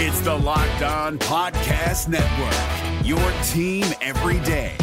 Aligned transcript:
It's 0.00 0.20
the 0.20 0.32
Locked 0.32 0.82
On 0.82 1.18
Podcast 1.18 2.06
Network, 2.06 3.04
your 3.04 3.18
team 3.48 3.84
every 4.00 4.38
day. 4.46 4.76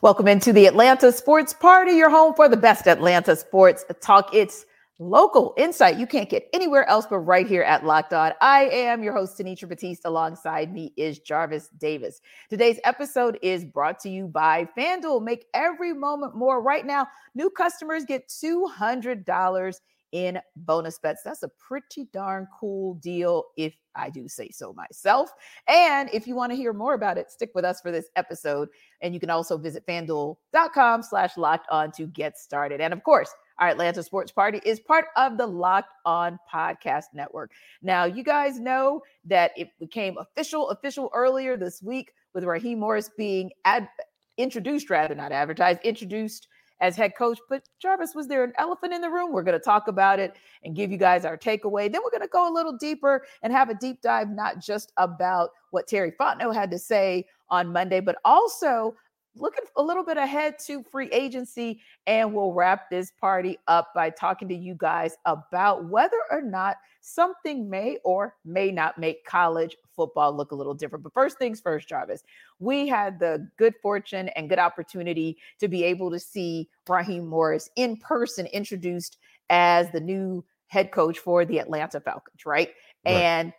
Welcome 0.00 0.28
into 0.28 0.50
the 0.54 0.64
Atlanta 0.64 1.12
Sports 1.12 1.52
Party, 1.52 1.92
your 1.92 2.08
home 2.08 2.32
for 2.32 2.48
the 2.48 2.56
best 2.56 2.88
Atlanta 2.88 3.36
sports 3.36 3.84
talk. 4.00 4.34
It's 4.34 4.64
local 4.98 5.52
insight 5.58 5.98
you 5.98 6.06
can't 6.06 6.30
get 6.30 6.48
anywhere 6.54 6.88
else 6.88 7.04
but 7.04 7.18
right 7.18 7.46
here 7.46 7.64
at 7.64 7.84
Locked 7.84 8.14
On. 8.14 8.32
I 8.40 8.70
am 8.70 9.02
your 9.02 9.12
host, 9.12 9.38
Tenitra 9.38 9.68
Batiste. 9.68 10.06
Alongside 10.06 10.72
me 10.72 10.94
is 10.96 11.18
Jarvis 11.18 11.68
Davis. 11.76 12.22
Today's 12.48 12.80
episode 12.84 13.38
is 13.42 13.62
brought 13.62 14.00
to 14.00 14.08
you 14.08 14.26
by 14.26 14.66
FanDuel. 14.74 15.22
Make 15.22 15.48
every 15.52 15.92
moment 15.92 16.34
more. 16.34 16.62
Right 16.62 16.86
now, 16.86 17.06
new 17.34 17.50
customers 17.50 18.06
get 18.06 18.26
$200 18.28 19.74
in 20.12 20.38
bonus 20.56 20.98
bets. 20.98 21.22
That's 21.24 21.42
a 21.42 21.48
pretty 21.48 22.08
darn 22.12 22.46
cool 22.58 22.94
deal, 22.94 23.44
if 23.56 23.74
I 23.94 24.10
do 24.10 24.28
say 24.28 24.50
so 24.50 24.72
myself. 24.72 25.30
And 25.66 26.08
if 26.12 26.26
you 26.26 26.34
want 26.34 26.52
to 26.52 26.56
hear 26.56 26.72
more 26.72 26.94
about 26.94 27.18
it, 27.18 27.30
stick 27.30 27.50
with 27.54 27.64
us 27.64 27.80
for 27.80 27.90
this 27.90 28.08
episode. 28.16 28.68
And 29.02 29.14
you 29.14 29.20
can 29.20 29.30
also 29.30 29.58
visit 29.58 29.86
fanduel.com 29.86 31.02
slash 31.02 31.36
locked 31.36 31.68
on 31.70 31.92
to 31.92 32.06
get 32.06 32.38
started. 32.38 32.80
And 32.80 32.92
of 32.92 33.02
course, 33.02 33.30
our 33.58 33.68
Atlanta 33.68 34.02
Sports 34.02 34.30
Party 34.30 34.60
is 34.64 34.78
part 34.78 35.06
of 35.16 35.36
the 35.36 35.46
Locked 35.46 35.92
On 36.04 36.38
Podcast 36.52 37.06
Network. 37.12 37.50
Now, 37.82 38.04
you 38.04 38.22
guys 38.22 38.60
know 38.60 39.02
that 39.24 39.50
it 39.56 39.70
became 39.80 40.16
official, 40.16 40.70
official 40.70 41.10
earlier 41.12 41.56
this 41.56 41.82
week 41.82 42.12
with 42.34 42.44
Raheem 42.44 42.78
Morris 42.78 43.10
being 43.16 43.50
ad- 43.64 43.88
introduced, 44.36 44.90
rather 44.90 45.14
not 45.16 45.32
advertised, 45.32 45.80
introduced 45.82 46.46
as 46.80 46.96
head 46.96 47.12
coach. 47.16 47.38
But 47.48 47.68
Jarvis, 47.80 48.14
was 48.14 48.28
there 48.28 48.44
an 48.44 48.52
elephant 48.58 48.92
in 48.92 49.00
the 49.00 49.10
room? 49.10 49.32
We're 49.32 49.42
going 49.42 49.58
to 49.58 49.64
talk 49.64 49.88
about 49.88 50.18
it 50.18 50.36
and 50.64 50.76
give 50.76 50.90
you 50.90 50.98
guys 50.98 51.24
our 51.24 51.36
takeaway. 51.36 51.90
Then 51.90 52.02
we're 52.04 52.10
going 52.10 52.22
to 52.22 52.28
go 52.28 52.50
a 52.50 52.54
little 52.54 52.76
deeper 52.76 53.24
and 53.42 53.52
have 53.52 53.70
a 53.70 53.74
deep 53.74 54.00
dive, 54.02 54.30
not 54.30 54.58
just 54.60 54.92
about 54.96 55.50
what 55.70 55.86
Terry 55.86 56.12
Fontenot 56.18 56.54
had 56.54 56.70
to 56.70 56.78
say 56.78 57.26
on 57.50 57.72
Monday, 57.72 58.00
but 58.00 58.16
also 58.24 58.94
looking 59.36 59.64
a 59.76 59.82
little 59.82 60.04
bit 60.04 60.16
ahead 60.16 60.58
to 60.66 60.82
free 60.82 61.08
agency. 61.10 61.80
And 62.06 62.34
we'll 62.34 62.52
wrap 62.52 62.90
this 62.90 63.12
party 63.20 63.58
up 63.68 63.92
by 63.94 64.10
talking 64.10 64.48
to 64.48 64.54
you 64.54 64.74
guys 64.76 65.16
about 65.24 65.84
whether 65.86 66.20
or 66.30 66.42
not 66.42 66.76
something 67.00 67.70
may 67.70 67.98
or 68.04 68.34
may 68.44 68.70
not 68.70 68.98
make 68.98 69.24
college 69.24 69.76
football 69.94 70.36
look 70.36 70.52
a 70.52 70.54
little 70.54 70.74
different. 70.74 71.02
But 71.02 71.14
first 71.14 71.38
things 71.38 71.60
first, 71.60 71.88
Jarvis, 71.88 72.22
we 72.58 72.86
had 72.86 73.18
the 73.18 73.48
good 73.56 73.74
fortune 73.82 74.28
and 74.30 74.48
good 74.48 74.58
opportunity 74.58 75.38
to 75.60 75.68
be 75.68 75.84
able 75.84 76.10
to 76.10 76.18
see 76.18 76.68
Raheem 76.88 77.26
Morris 77.26 77.70
in 77.76 77.96
person 77.96 78.46
introduced 78.46 79.18
as 79.50 79.90
the 79.90 80.00
new 80.00 80.44
head 80.66 80.90
coach 80.90 81.18
for 81.18 81.44
the 81.44 81.58
Atlanta 81.58 82.00
Falcons, 82.00 82.44
right? 82.44 82.68
right. 83.06 83.12
And 83.12 83.52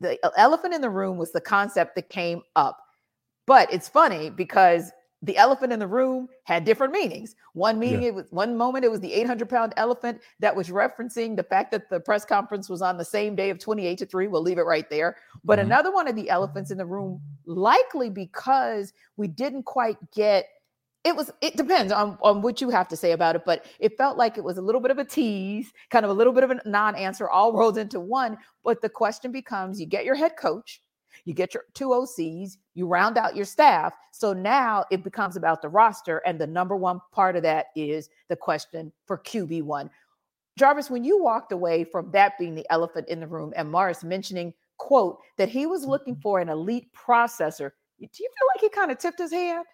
the 0.00 0.18
elephant 0.36 0.74
in 0.74 0.80
the 0.80 0.90
room 0.90 1.18
was 1.18 1.32
the 1.32 1.40
concept 1.40 1.94
that 1.96 2.08
came 2.08 2.42
up. 2.56 2.78
But 3.46 3.72
it's 3.72 3.88
funny 3.88 4.30
because 4.30 4.90
the 5.24 5.36
elephant 5.38 5.72
in 5.72 5.78
the 5.78 5.86
room 5.86 6.28
had 6.44 6.64
different 6.64 6.92
meanings. 6.92 7.34
One 7.54 7.78
meaning 7.78 8.02
yeah. 8.02 8.08
it 8.08 8.14
was 8.14 8.26
one 8.30 8.56
moment 8.56 8.84
it 8.84 8.90
was 8.90 9.00
the 9.00 9.12
800 9.12 9.48
pound 9.48 9.72
elephant 9.76 10.20
that 10.40 10.54
was 10.54 10.68
referencing 10.68 11.34
the 11.34 11.42
fact 11.42 11.72
that 11.72 11.88
the 11.88 11.98
press 11.98 12.24
conference 12.24 12.68
was 12.68 12.82
on 12.82 12.98
the 12.98 13.04
same 13.04 13.34
day 13.34 13.50
of 13.50 13.58
28 13.58 13.98
to 13.98 14.06
3. 14.06 14.26
We'll 14.28 14.42
leave 14.42 14.58
it 14.58 14.62
right 14.62 14.88
there. 14.90 15.16
But 15.42 15.58
mm-hmm. 15.58 15.66
another 15.66 15.92
one 15.92 16.08
of 16.08 16.14
the 16.14 16.28
elephants 16.28 16.70
in 16.70 16.78
the 16.78 16.84
room, 16.84 17.20
likely 17.46 18.10
because 18.10 18.92
we 19.16 19.26
didn't 19.26 19.64
quite 19.64 19.96
get 20.12 20.46
it 21.04 21.14
was 21.14 21.30
it 21.42 21.56
depends 21.56 21.92
on, 21.92 22.16
on 22.22 22.40
what 22.40 22.62
you 22.62 22.70
have 22.70 22.88
to 22.88 22.96
say 22.96 23.12
about 23.12 23.36
it, 23.36 23.44
but 23.44 23.66
it 23.78 23.96
felt 23.98 24.16
like 24.16 24.38
it 24.38 24.44
was 24.44 24.56
a 24.56 24.62
little 24.62 24.80
bit 24.80 24.90
of 24.90 24.98
a 24.98 25.04
tease, 25.04 25.70
kind 25.90 26.04
of 26.04 26.10
a 26.10 26.14
little 26.14 26.32
bit 26.32 26.44
of 26.44 26.50
a 26.50 26.60
non-answer, 26.64 27.28
all 27.28 27.52
rolled 27.52 27.76
into 27.76 28.00
one. 28.00 28.38
But 28.64 28.80
the 28.80 28.88
question 28.88 29.30
becomes 29.30 29.78
you 29.78 29.86
get 29.86 30.06
your 30.06 30.14
head 30.14 30.36
coach 30.38 30.80
you 31.24 31.34
get 31.34 31.54
your 31.54 31.64
two 31.74 31.88
OCs, 31.88 32.56
you 32.74 32.86
round 32.86 33.16
out 33.16 33.36
your 33.36 33.44
staff. 33.44 33.94
So 34.12 34.32
now 34.32 34.84
it 34.90 35.02
becomes 35.02 35.36
about 35.36 35.62
the 35.62 35.68
roster. 35.68 36.18
And 36.26 36.38
the 36.38 36.46
number 36.46 36.76
one 36.76 37.00
part 37.12 37.36
of 37.36 37.42
that 37.42 37.66
is 37.74 38.08
the 38.28 38.36
question 38.36 38.92
for 39.06 39.18
QB1. 39.18 39.88
Jarvis, 40.58 40.90
when 40.90 41.02
you 41.02 41.22
walked 41.22 41.52
away 41.52 41.84
from 41.84 42.10
that 42.12 42.38
being 42.38 42.54
the 42.54 42.66
elephant 42.70 43.08
in 43.08 43.20
the 43.20 43.26
room 43.26 43.52
and 43.56 43.70
Morris 43.70 44.04
mentioning, 44.04 44.54
quote, 44.76 45.18
that 45.36 45.48
he 45.48 45.66
was 45.66 45.84
looking 45.84 46.14
mm-hmm. 46.14 46.22
for 46.22 46.40
an 46.40 46.48
elite 46.48 46.88
processor, 46.94 47.70
do 47.98 48.06
you 48.22 48.28
feel 48.28 48.48
like 48.54 48.60
he 48.60 48.68
kind 48.68 48.90
of 48.90 48.98
tipped 48.98 49.18
his 49.18 49.32
hand? 49.32 49.64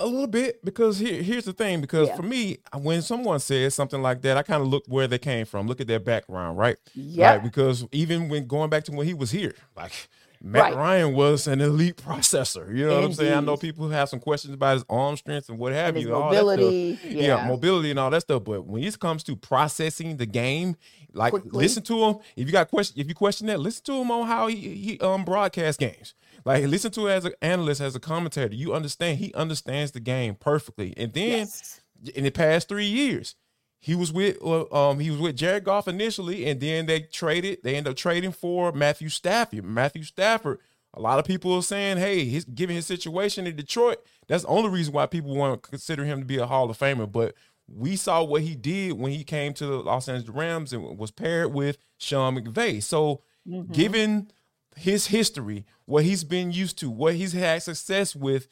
A 0.00 0.06
little 0.06 0.28
bit 0.28 0.64
because 0.64 0.98
here, 0.98 1.22
here's 1.22 1.44
the 1.44 1.52
thing. 1.52 1.80
Because 1.80 2.08
yeah. 2.08 2.16
for 2.16 2.22
me, 2.22 2.58
when 2.72 3.02
someone 3.02 3.40
says 3.40 3.74
something 3.74 4.00
like 4.00 4.22
that, 4.22 4.36
I 4.36 4.42
kind 4.42 4.62
of 4.62 4.68
look 4.68 4.84
where 4.86 5.08
they 5.08 5.18
came 5.18 5.44
from, 5.44 5.66
look 5.66 5.80
at 5.80 5.88
their 5.88 6.00
background, 6.00 6.56
right? 6.56 6.76
Yeah. 6.94 7.32
Like, 7.32 7.42
because 7.42 7.84
even 7.90 8.28
when 8.28 8.46
going 8.46 8.70
back 8.70 8.84
to 8.84 8.92
when 8.92 9.06
he 9.06 9.14
was 9.14 9.30
here, 9.30 9.54
like 9.76 9.92
Matt 10.40 10.62
right. 10.62 10.76
Ryan 10.76 11.14
was 11.14 11.48
an 11.48 11.60
elite 11.60 11.96
processor. 11.96 12.68
You 12.68 12.86
know 12.86 12.90
Indeed. 12.90 12.94
what 12.94 13.04
I'm 13.04 13.12
saying? 13.14 13.34
I 13.34 13.40
know 13.40 13.56
people 13.56 13.86
who 13.86 13.90
have 13.90 14.08
some 14.08 14.20
questions 14.20 14.54
about 14.54 14.74
his 14.74 14.84
arm 14.88 15.16
strength 15.16 15.48
and 15.48 15.58
what 15.58 15.72
have 15.72 15.96
and 15.96 16.04
you. 16.04 16.10
mobility. 16.10 16.98
Yeah. 17.04 17.38
yeah. 17.38 17.48
mobility 17.48 17.90
and 17.90 17.98
all 17.98 18.10
that 18.10 18.20
stuff. 18.20 18.44
But 18.44 18.64
when 18.64 18.84
it 18.84 19.00
comes 19.00 19.24
to 19.24 19.36
processing 19.36 20.16
the 20.16 20.26
game, 20.26 20.76
like 21.12 21.32
Quickly. 21.32 21.50
listen 21.52 21.82
to 21.84 22.04
him. 22.04 22.18
If 22.36 22.46
you 22.46 22.52
got 22.52 22.70
question, 22.70 23.00
if 23.00 23.08
you 23.08 23.14
question 23.14 23.48
that, 23.48 23.58
listen 23.58 23.84
to 23.86 23.94
him 23.94 24.10
on 24.10 24.26
how 24.28 24.46
he, 24.46 24.56
he 24.56 25.00
um 25.00 25.24
broadcast 25.24 25.80
games. 25.80 26.14
Like 26.44 26.64
listen 26.64 26.90
to 26.92 27.06
it 27.06 27.12
as 27.12 27.24
an 27.24 27.32
analyst, 27.42 27.80
as 27.80 27.94
a 27.94 28.00
commentator. 28.00 28.54
You 28.54 28.74
understand. 28.74 29.18
He 29.18 29.32
understands 29.34 29.92
the 29.92 30.00
game 30.00 30.34
perfectly. 30.34 30.94
And 30.96 31.12
then 31.12 31.38
yes. 31.38 31.80
in 32.14 32.24
the 32.24 32.30
past 32.30 32.68
three 32.68 32.86
years, 32.86 33.34
he 33.80 33.94
was 33.94 34.12
with 34.12 34.42
um 34.72 34.98
he 34.98 35.10
was 35.10 35.20
with 35.20 35.36
Jared 35.36 35.64
Goff 35.64 35.88
initially, 35.88 36.48
and 36.48 36.60
then 36.60 36.86
they 36.86 37.00
traded. 37.00 37.60
They 37.62 37.76
ended 37.76 37.92
up 37.92 37.96
trading 37.96 38.32
for 38.32 38.72
Matthew 38.72 39.08
Stafford. 39.08 39.64
Matthew 39.64 40.02
Stafford. 40.02 40.58
A 40.94 41.00
lot 41.00 41.18
of 41.18 41.26
people 41.26 41.54
are 41.54 41.62
saying, 41.62 41.98
hey, 41.98 42.24
he's 42.24 42.46
given 42.46 42.74
his 42.74 42.86
situation 42.86 43.46
in 43.46 43.54
Detroit. 43.54 43.98
That's 44.26 44.44
the 44.44 44.48
only 44.48 44.70
reason 44.70 44.94
why 44.94 45.04
people 45.06 45.36
want 45.36 45.62
to 45.62 45.70
consider 45.70 46.04
him 46.04 46.20
to 46.20 46.24
be 46.24 46.38
a 46.38 46.46
Hall 46.46 46.70
of 46.70 46.78
Famer. 46.78 47.10
But 47.10 47.34
we 47.68 47.94
saw 47.94 48.22
what 48.24 48.42
he 48.42 48.54
did 48.54 48.94
when 48.94 49.12
he 49.12 49.22
came 49.22 49.52
to 49.54 49.66
the 49.66 49.76
Los 49.76 50.08
Angeles 50.08 50.34
Rams 50.34 50.72
and 50.72 50.98
was 50.98 51.10
paired 51.10 51.52
with 51.52 51.76
Sean 51.98 52.36
McVay. 52.36 52.82
So, 52.82 53.22
mm-hmm. 53.46 53.70
given 53.70 54.30
his 54.78 55.06
history, 55.08 55.64
what 55.84 56.04
he's 56.04 56.24
been 56.24 56.52
used 56.52 56.78
to, 56.78 56.90
what 56.90 57.14
he's 57.14 57.32
had 57.32 57.62
success 57.62 58.14
with, 58.14 58.48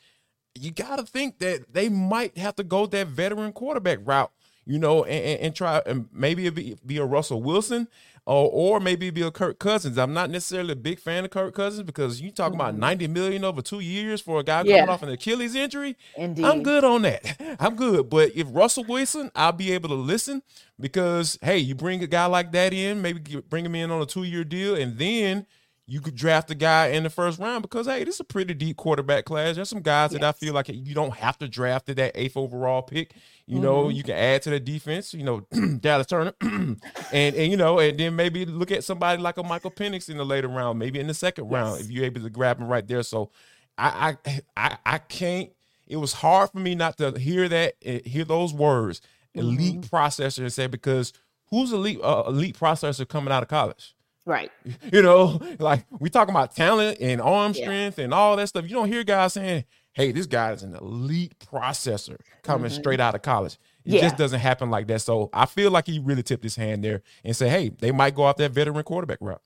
you 0.55 0.71
got 0.71 0.97
to 0.97 1.05
think 1.05 1.39
that 1.39 1.73
they 1.73 1.89
might 1.89 2.37
have 2.39 2.57
to 2.57 2.65
go 2.65 2.87
that 2.87 3.09
veteran 3.09 3.53
quarterback 3.53 3.99
route, 4.05 4.33
you 4.65 4.79
know, 4.79 5.05
and, 5.05 5.25
and, 5.25 5.41
and 5.41 5.55
try 5.55 5.83
and 5.87 6.09
maybe 6.13 6.49
be, 6.51 6.77
be 6.85 6.99
a 6.99 7.05
Russell 7.05 7.43
Wilson 7.43 7.89
or, 8.27 8.51
or 8.53 8.81
maybe 8.81 9.11
be 9.11 9.23
a 9.23 9.31
Kirk 9.31 9.59
Cousins. 9.59 9.97
I'm 9.97 10.13
not 10.13 10.31
necessarily 10.31 10.73
a 10.73 10.77
big 10.77 10.99
fan 10.99 11.25
of 11.25 11.31
Kirk 11.31 11.55
Cousins 11.55 11.85
because 11.85 12.21
you 12.21 12.33
talk 12.33 12.53
mm-hmm. 12.53 12.61
about 12.61 12.77
90 12.77 13.07
million 13.09 13.45
over 13.45 13.63
two 13.63 13.81
years 13.81 14.21
for 14.21 14.41
a 14.41 14.43
guy 14.43 14.63
yeah. 14.63 14.81
coming 14.81 14.93
off 14.93 15.03
an 15.03 15.11
Achilles 15.11 15.55
injury. 15.55 15.97
Indeed. 16.17 16.45
I'm 16.45 16.63
good 16.63 16.83
on 16.83 17.03
that. 17.03 17.57
I'm 17.61 17.77
good. 17.77 18.11
But 18.11 18.33
if 18.35 18.49
Russell 18.51 18.85
Wilson, 18.85 19.31
I'll 19.37 19.53
be 19.53 19.73
able 19.73 19.91
to 19.91 19.95
listen 19.95 20.43
because 20.81 21.39
hey, 21.41 21.59
you 21.59 21.75
bring 21.75 22.03
a 22.03 22.09
guy 22.09 22.27
like 22.27 22.51
that 22.53 22.73
in, 22.73 23.01
maybe 23.01 23.41
bring 23.49 23.65
him 23.65 23.77
in 23.77 23.91
on 23.91 24.03
a 24.03 24.07
two 24.07 24.25
year 24.25 24.45
deal, 24.45 24.75
and 24.75 24.99
then 24.99 25.47
you 25.89 26.01
could 26.01 26.17
draft 26.17 26.51
a 26.51 26.55
guy 26.55 26.89
in 26.89 27.05
the 27.05 27.11
first 27.11 27.39
round 27.39 27.63
because 27.63 27.87
hey, 27.87 28.03
this 28.03 28.17
is 28.17 28.21
a 28.21 28.25
pretty 28.25 28.55
deep 28.55 28.77
quarterback 28.77 29.25
class. 29.25 29.55
There's 29.55 29.69
some 29.69 29.83
guys 29.83 30.11
yes. 30.13 30.21
that 30.21 30.27
I 30.27 30.33
feel 30.33 30.53
like 30.53 30.69
you 30.69 30.95
don't 30.95 31.15
have 31.15 31.39
to 31.39 31.49
draft 31.49 31.89
at 31.89 31.97
that 31.97 32.13
eighth 32.17 32.37
overall 32.37 32.83
pick. 32.83 33.15
You 33.47 33.57
mm-hmm. 33.57 33.65
know, 33.65 33.89
you 33.89 34.03
can 34.03 34.17
add 34.17 34.43
to 34.43 34.51
the 34.51 34.59
defense. 34.59 35.15
You 35.15 35.23
know, 35.23 35.41
Dallas 35.81 36.09
Turner, 36.09 36.33
and 36.41 36.81
and 37.13 37.51
you 37.51 37.57
know, 37.57 37.79
and 37.79 37.97
then 37.99 38.17
maybe 38.17 38.45
look 38.45 38.73
at 38.73 38.83
somebody 38.83 39.23
like 39.23 39.37
a 39.37 39.45
Michael 39.45 39.71
Penix 39.71 40.09
in 40.09 40.17
the 40.17 40.25
later 40.25 40.49
round, 40.49 40.79
maybe 40.79 40.99
in 40.99 41.07
the 41.07 41.15
second 41.15 41.45
yes. 41.45 41.53
round 41.53 41.81
if 41.81 41.91
you're 41.91 42.05
able 42.05 42.23
to 42.23 42.31
grab 42.31 42.59
him 42.59 42.67
right 42.67 42.87
there. 42.87 43.05
So, 43.05 43.31
I 43.79 44.17
I 44.27 44.41
I, 44.57 44.79
I 44.85 44.99
can't. 44.99 45.51
It 45.87 45.97
was 45.99 46.15
hard 46.15 46.51
for 46.51 46.59
me 46.59 46.75
not 46.75 46.99
to 46.99 47.17
hear 47.17 47.49
that, 47.49 47.75
eh, 47.85 48.01
hear 48.05 48.25
those 48.25 48.53
words, 48.53 49.01
mm-hmm. 49.37 49.47
elite 49.47 49.81
processor, 49.83 50.41
and 50.41 50.53
say 50.53 50.67
because 50.67 51.13
who's 51.51 51.73
elite 51.73 52.01
uh, 52.03 52.25
elite 52.27 52.59
processor 52.59 53.07
coming 53.07 53.33
out 53.33 53.45
of 53.45 53.49
college? 53.49 53.95
Right. 54.27 54.51
You 54.93 55.03
know, 55.03 55.41
like 55.59 55.85
we 55.99 56.11
talking 56.11 56.35
about 56.35 56.55
talent 56.55 56.99
and 57.01 57.21
arm 57.21 57.53
yeah. 57.55 57.63
strength 57.63 57.99
and 57.99 58.15
all 58.15 58.37
that 58.37 58.49
stuff. 58.49 58.65
You 58.65 58.71
don't 58.71 58.89
hear 58.89 59.03
guys 59.05 59.33
saying, 59.33 59.65
hey, 59.93 60.13
this 60.13 60.27
guy 60.27 60.53
is 60.53 60.63
an 60.63 60.75
elite 60.77 61.35
processor 61.39 62.19
coming 62.43 62.71
mm-hmm. 62.71 62.81
straight 62.81 63.01
out 63.01 63.15
of 63.15 63.23
college. 63.23 63.55
It 63.85 63.95
yeah. 63.95 64.01
just 64.03 64.17
doesn't 64.17 64.41
happen 64.41 64.71
like 64.71 64.87
that. 64.89 65.01
So 65.01 65.31
I 65.33 65.47
feel 65.47 65.71
like 65.71 65.87
he 65.87 65.99
really 65.99 66.23
tipped 66.23 66.45
his 66.45 66.57
hand 66.57 66.85
there 66.85 67.03
and 67.25 67.35
say, 67.35 67.49
hey, 67.49 67.71
they 67.71 67.93
might 67.93 68.15
go 68.15 68.25
off 68.25 68.37
that 68.37 68.53
veteran 68.53 68.83
quarterback 68.85 69.19
route. 69.21 69.41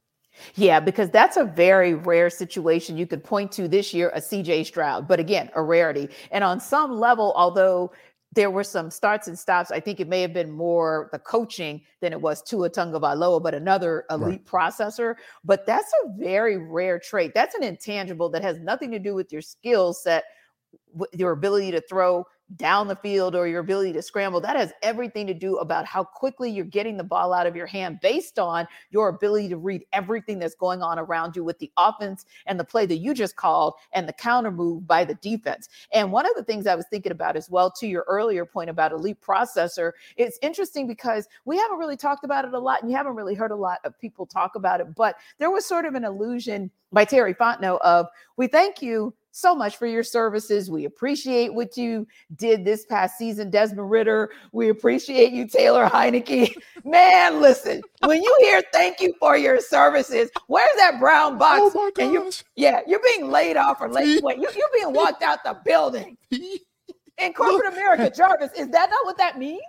Yeah, 0.55 0.81
because 0.81 1.11
that's 1.11 1.37
a 1.37 1.44
very 1.44 1.94
rare 1.94 2.31
situation. 2.31 2.97
You 2.97 3.06
could 3.06 3.23
point 3.23 3.53
to 3.53 3.69
this 3.69 3.93
year 3.93 4.11
a 4.15 4.21
CJ 4.21 4.67
Stroud, 4.67 5.06
but 5.06 5.21
again, 5.21 5.50
a 5.55 5.62
rarity. 5.62 6.09
And 6.31 6.44
on 6.44 6.61
some 6.61 6.99
level, 6.99 7.32
although 7.37 7.93
there 8.32 8.50
were 8.50 8.65
some 8.65 8.91
starts 8.91 9.27
and 9.27 9.38
stops. 9.38 9.71
I 9.71 9.81
think 9.81 9.99
it 9.99 10.09
may 10.09 10.23
have 10.23 10.32
been 10.32 10.50
more 10.50 11.09
the 11.12 11.19
coaching 11.19 11.82
than 12.00 12.12
it 12.12 12.21
was 12.21 12.43
Tua 12.43 12.71
Tagovailoa, 12.71 13.43
but 13.43 13.55
another 13.55 14.05
elite 14.11 14.29
right. 14.29 14.44
processor. 14.44 15.17
But 15.44 15.67
that's 15.67 15.93
a 16.05 16.11
very 16.17 16.56
rare 16.56 16.99
trait. 16.99 17.32
That's 17.35 17.56
an 17.56 17.65
intangible 17.65 18.29
that 18.31 18.43
has 18.43 18.61
nothing 18.61 18.91
to 18.93 19.00
do 19.00 19.15
with 19.15 19.32
your 19.32 19.43
skill 19.43 19.93
set, 19.93 20.25
your 21.12 21.32
ability 21.32 21.73
to 21.73 21.81
throw 21.81 22.25
down 22.56 22.88
the 22.88 22.97
field 22.97 23.35
or 23.35 23.47
your 23.47 23.61
ability 23.61 23.93
to 23.93 24.02
scramble. 24.02 24.41
That 24.41 24.56
has 24.56 24.73
everything 24.82 25.26
to 25.26 25.35
do 25.35 25.56
about 25.58 25.87
how 25.87 26.05
quickly 26.05 26.50
you're 26.50 26.64
getting 26.64 26.97
the 26.97 27.05
ball 27.05 27.32
out 27.32 27.47
of 27.47 27.55
your 27.55 27.67
hand 27.67 28.00
based 28.00 28.38
on 28.38 28.67
your 28.91 29.08
ability 29.08 29.49
to 29.50 29.56
read 29.56 29.82
everything 29.93 30.38
that's 30.38 30.55
going 30.55 30.82
on 30.82 30.99
around 30.99 31.37
you 31.37 31.44
with 31.44 31.58
the 31.58 31.70
offense 31.76 32.26
and 32.47 32.58
the 32.58 32.64
play 32.64 32.87
that 32.87 32.97
you 32.97 33.14
just 33.14 33.37
called 33.37 33.75
and 33.93 34.08
the 34.08 34.12
counter 34.12 34.50
move 34.50 34.87
by 34.87 35.05
the 35.05 35.14
defense. 35.17 35.69
And 35.93 36.11
one 36.11 36.26
of 36.26 36.32
the 36.37 36.44
things 36.44 36.67
I 36.67 36.75
was 36.75 36.87
thinking 36.91 37.12
about 37.12 37.37
as 37.37 37.49
well 37.49 37.70
to 37.73 37.87
your 37.87 38.05
earlier 38.08 38.44
point 38.44 38.70
about 38.70 38.93
elite 38.93 39.20
processor, 39.20 39.93
it's 40.17 40.38
interesting 40.43 40.87
because 40.87 41.29
we 41.44 41.56
haven't 41.56 41.79
really 41.79 41.96
talked 41.96 42.25
about 42.25 42.44
it 42.44 42.55
a 42.55 42.58
lot 42.58 42.82
and 42.82 42.91
you 42.91 42.96
haven't 42.96 43.14
really 43.14 43.35
heard 43.35 43.53
a 43.53 43.56
lot 43.56 43.79
of 43.85 43.99
people 43.99 44.26
talk 44.26 44.55
about 44.56 44.81
it, 44.81 44.94
but 44.94 45.17
there 45.38 45.50
was 45.50 45.64
sort 45.64 45.85
of 45.85 45.94
an 45.94 46.05
illusion 46.05 46.70
by 46.93 47.05
Terry 47.05 47.35
Fontenot 47.35 47.81
of 47.82 48.06
we 48.37 48.46
thank 48.46 48.82
you 48.82 49.14
so 49.32 49.55
much 49.55 49.77
for 49.77 49.87
your 49.87 50.03
services. 50.03 50.71
We 50.71 50.85
appreciate 50.85 51.55
what 51.55 51.77
you 51.77 52.06
did 52.37 52.65
this 52.65 52.85
past 52.87 53.19
season, 53.19 53.50
Desmond 53.50 53.91
Ridder. 53.91 54.31
We 54.53 54.69
appreciate 54.69 55.32
you, 55.32 55.47
Taylor 55.47 55.87
Heinicke. 55.87 56.55
Man, 56.85 57.41
listen, 57.41 57.82
when 58.05 58.23
you 58.23 58.37
hear 58.41 58.62
thank 58.73 59.00
you 59.00 59.15
for 59.19 59.37
your 59.37 59.61
services, 59.61 60.31
where's 60.47 60.77
that 60.79 60.99
brown 60.99 61.35
oh 61.35 61.38
box? 61.38 61.61
Oh 61.62 61.91
my 61.97 62.05
and 62.05 62.12
you, 62.12 62.32
yeah, 62.56 62.81
you're 62.87 63.03
being 63.17 63.31
laid 63.31 63.56
off 63.56 63.81
or 63.81 63.88
late. 63.88 64.21
Wait, 64.23 64.38
you, 64.38 64.49
you're 64.55 64.69
being 64.75 64.93
walked 64.93 65.23
out 65.23 65.44
the 65.44 65.59
building. 65.65 66.17
In 67.19 67.35
corporate 67.35 67.75
America, 67.75 68.11
Jarvis, 68.17 68.50
is 68.59 68.69
that 68.71 68.88
not 68.88 69.05
what 69.05 69.19
that 69.19 69.38
means? 69.38 69.61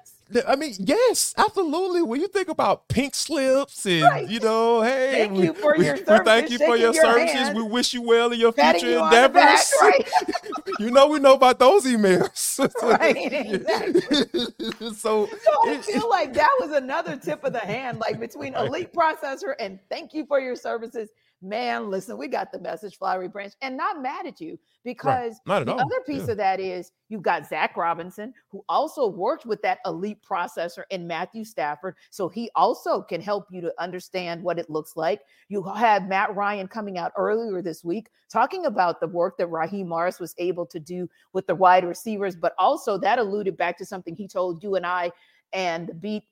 I 0.48 0.56
mean, 0.56 0.74
yes, 0.80 1.34
absolutely. 1.38 2.02
When 2.02 2.22
you 2.22 2.28
think 2.28 2.48
about 2.48 2.88
pink 2.88 3.16
slips 3.16 3.86
and 3.86 4.04
Right. 4.04 4.30
you 4.30 4.40
know, 4.40 4.82
hey, 4.82 5.12
Thank 5.28 5.34
we, 5.34 5.44
you 5.46 5.54
for 5.54 5.76
we- 5.78 5.86
your 5.86 5.96
we 5.96 6.02
thank 6.24 6.50
you 6.50 6.58
for 6.58 6.76
your 6.76 6.94
your 6.94 6.94
services. 6.94 7.32
hand, 7.34 7.58
we 7.58 7.64
wish 7.64 7.94
you 7.94 8.02
well 8.02 8.32
in 8.32 8.40
your 8.40 8.52
future 8.52 8.88
you 8.90 8.96
the 8.96 9.02
back, 9.02 9.30
endeavors. 9.36 9.74
right? 9.82 10.10
you 10.80 10.92
know, 10.92 11.08
we 11.08 11.20
know 11.20 11.34
about 11.34 11.60
those 11.60 11.86
emails. 11.86 12.60
Right, 12.82 13.32
exactly. 13.32 14.94
so, 14.94 15.28
So 15.28 15.28
I 15.68 15.74
it- 15.74 15.86
feel 15.86 16.10
like 16.10 16.34
that 16.34 16.50
was 16.60 16.72
another 16.72 17.16
tip 17.18 17.44
of 17.44 17.54
the 17.54 17.60
hand, 17.60 18.00
like 18.00 18.20
between 18.20 18.56
elite 18.56 18.94
processor 18.94 19.54
and 19.60 19.80
thank 19.90 20.14
you 20.14 20.26
for 20.26 20.40
your 20.40 20.56
services. 20.56 21.10
Man, 21.44 21.90
listen, 21.90 22.20
we 22.20 22.28
got 22.28 22.52
the 22.52 22.60
message, 22.60 22.98
Flowery 22.98 23.28
Branch, 23.28 23.52
and 23.64 23.76
not 23.76 24.00
mad 24.00 24.28
at 24.28 24.40
you 24.40 24.60
because 24.84 25.40
not 25.48 25.62
at 25.62 25.66
the 25.66 25.74
all. 25.74 25.80
other 25.82 26.00
piece 26.06 26.28
Yeah. 26.28 26.32
of 26.34 26.38
that 26.38 26.60
is 26.60 26.92
you've 27.10 27.24
got 27.24 27.48
Zach 27.48 27.76
Robinson, 27.76 28.32
who 28.50 28.64
also 28.70 29.08
worked 29.08 29.48
with 29.48 29.60
that 29.64 29.80
elite 29.88 30.22
processor 30.22 30.84
in 30.92 31.08
Matthew 31.08 31.44
Stafford. 31.44 31.96
So 32.12 32.30
he 32.30 32.52
also 32.56 33.02
can 33.02 33.22
help 33.22 33.48
you 33.50 33.60
to 33.62 33.74
understand 33.80 34.44
what 34.44 34.60
it 34.60 34.70
looks 34.70 34.96
like. 34.96 35.24
You 35.50 35.64
had 35.64 36.08
Matt 36.08 36.36
Ryan 36.36 36.68
coming 36.68 37.00
out 37.00 37.12
earlier 37.18 37.64
this 37.64 37.84
week 37.84 38.12
talking 38.30 38.68
about 38.68 39.00
the 39.00 39.08
work 39.08 39.38
that 39.40 39.48
Raheem 39.48 39.88
Morris 39.88 40.20
was 40.20 40.36
able 40.38 40.68
to 40.68 40.80
do 40.80 41.10
with 41.34 41.48
the 41.48 41.56
wide 41.56 41.86
receivers, 41.86 42.36
but 42.36 42.54
also 42.60 43.00
that 43.00 43.18
alluded 43.18 43.58
back 43.58 43.80
to 43.80 43.86
something 43.86 44.16
he 44.16 44.28
told 44.28 44.62
you 44.64 44.76
and 44.76 44.86
I 44.86 45.12
and 45.54 45.88
the 45.88 45.94
beat 45.96 46.24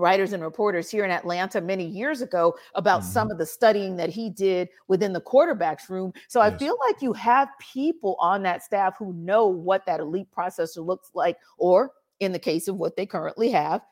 writers 0.00 0.32
and 0.32 0.42
reporters 0.42 0.90
here 0.90 1.04
in 1.04 1.10
Atlanta 1.10 1.60
many 1.60 1.84
years 1.84 2.22
ago 2.22 2.56
about 2.74 3.04
some 3.04 3.30
of 3.30 3.38
the 3.38 3.46
studying 3.46 3.96
that 3.96 4.08
he 4.08 4.30
did 4.30 4.68
within 4.88 5.12
the 5.12 5.20
quarterbacks 5.20 5.88
room. 5.88 6.12
So 6.28 6.40
I 6.40 6.56
feel 6.56 6.76
like 6.86 7.02
you 7.02 7.12
have 7.12 7.48
people 7.60 8.16
on 8.18 8.42
that 8.42 8.62
staff 8.62 8.94
who 8.98 9.12
know 9.12 9.46
what 9.46 9.86
that 9.86 10.00
elite 10.00 10.28
processor 10.36 10.84
looks 10.84 11.10
like, 11.14 11.36
or 11.58 11.92
in 12.18 12.32
the 12.32 12.38
case 12.38 12.66
of 12.68 12.76
what 12.76 12.96
they 12.96 13.06
currently 13.06 13.50
have, 13.50 13.82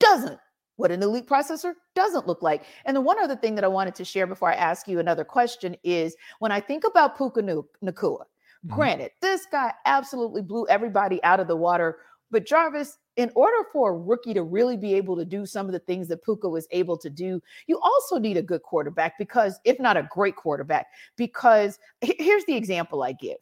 doesn't. 0.00 0.38
What 0.76 0.90
an 0.90 1.02
elite 1.02 1.28
processor 1.28 1.74
doesn't 1.94 2.26
look 2.26 2.42
like. 2.42 2.64
And 2.86 2.96
the 2.96 3.00
one 3.00 3.18
other 3.18 3.36
thing 3.36 3.54
that 3.54 3.64
I 3.64 3.68
wanted 3.68 3.94
to 3.96 4.04
share 4.04 4.26
before 4.26 4.50
I 4.50 4.54
ask 4.54 4.88
you 4.88 4.98
another 4.98 5.24
question 5.24 5.76
is 5.84 6.16
when 6.38 6.50
I 6.50 6.60
think 6.60 6.84
about 6.84 7.16
Puka 7.16 7.42
Nacua, 7.42 8.24
Mhm. 8.66 8.74
granted, 8.74 9.10
this 9.20 9.46
guy 9.46 9.74
absolutely 9.84 10.42
blew 10.42 10.66
everybody 10.68 11.22
out 11.24 11.40
of 11.40 11.46
the 11.48 11.56
water. 11.56 11.98
But 12.30 12.46
Jarvis, 12.46 12.98
in 13.16 13.30
order 13.34 13.66
for 13.72 13.90
a 13.90 13.96
rookie 13.96 14.34
to 14.34 14.42
really 14.42 14.76
be 14.76 14.94
able 14.94 15.16
to 15.16 15.24
do 15.24 15.44
some 15.44 15.66
of 15.66 15.72
the 15.72 15.78
things 15.80 16.08
that 16.08 16.24
Puka 16.24 16.48
was 16.48 16.66
able 16.70 16.96
to 16.98 17.10
do, 17.10 17.42
you 17.66 17.78
also 17.80 18.18
need 18.18 18.36
a 18.36 18.42
good 18.42 18.62
quarterback 18.62 19.18
because, 19.18 19.60
if 19.64 19.78
not 19.78 19.96
a 19.96 20.08
great 20.10 20.36
quarterback, 20.36 20.86
because 21.16 21.78
here's 22.00 22.44
the 22.46 22.56
example 22.56 23.02
I 23.02 23.12
give. 23.12 23.38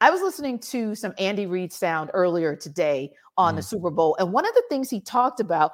I 0.00 0.10
was 0.10 0.20
listening 0.20 0.58
to 0.60 0.94
some 0.94 1.14
Andy 1.18 1.46
Reid 1.46 1.72
sound 1.72 2.10
earlier 2.12 2.54
today 2.54 3.12
on 3.38 3.54
the 3.54 3.62
mm. 3.62 3.68
Super 3.68 3.90
Bowl, 3.90 4.16
and 4.18 4.32
one 4.32 4.46
of 4.46 4.54
the 4.54 4.64
things 4.68 4.90
he 4.90 5.00
talked 5.00 5.40
about, 5.40 5.72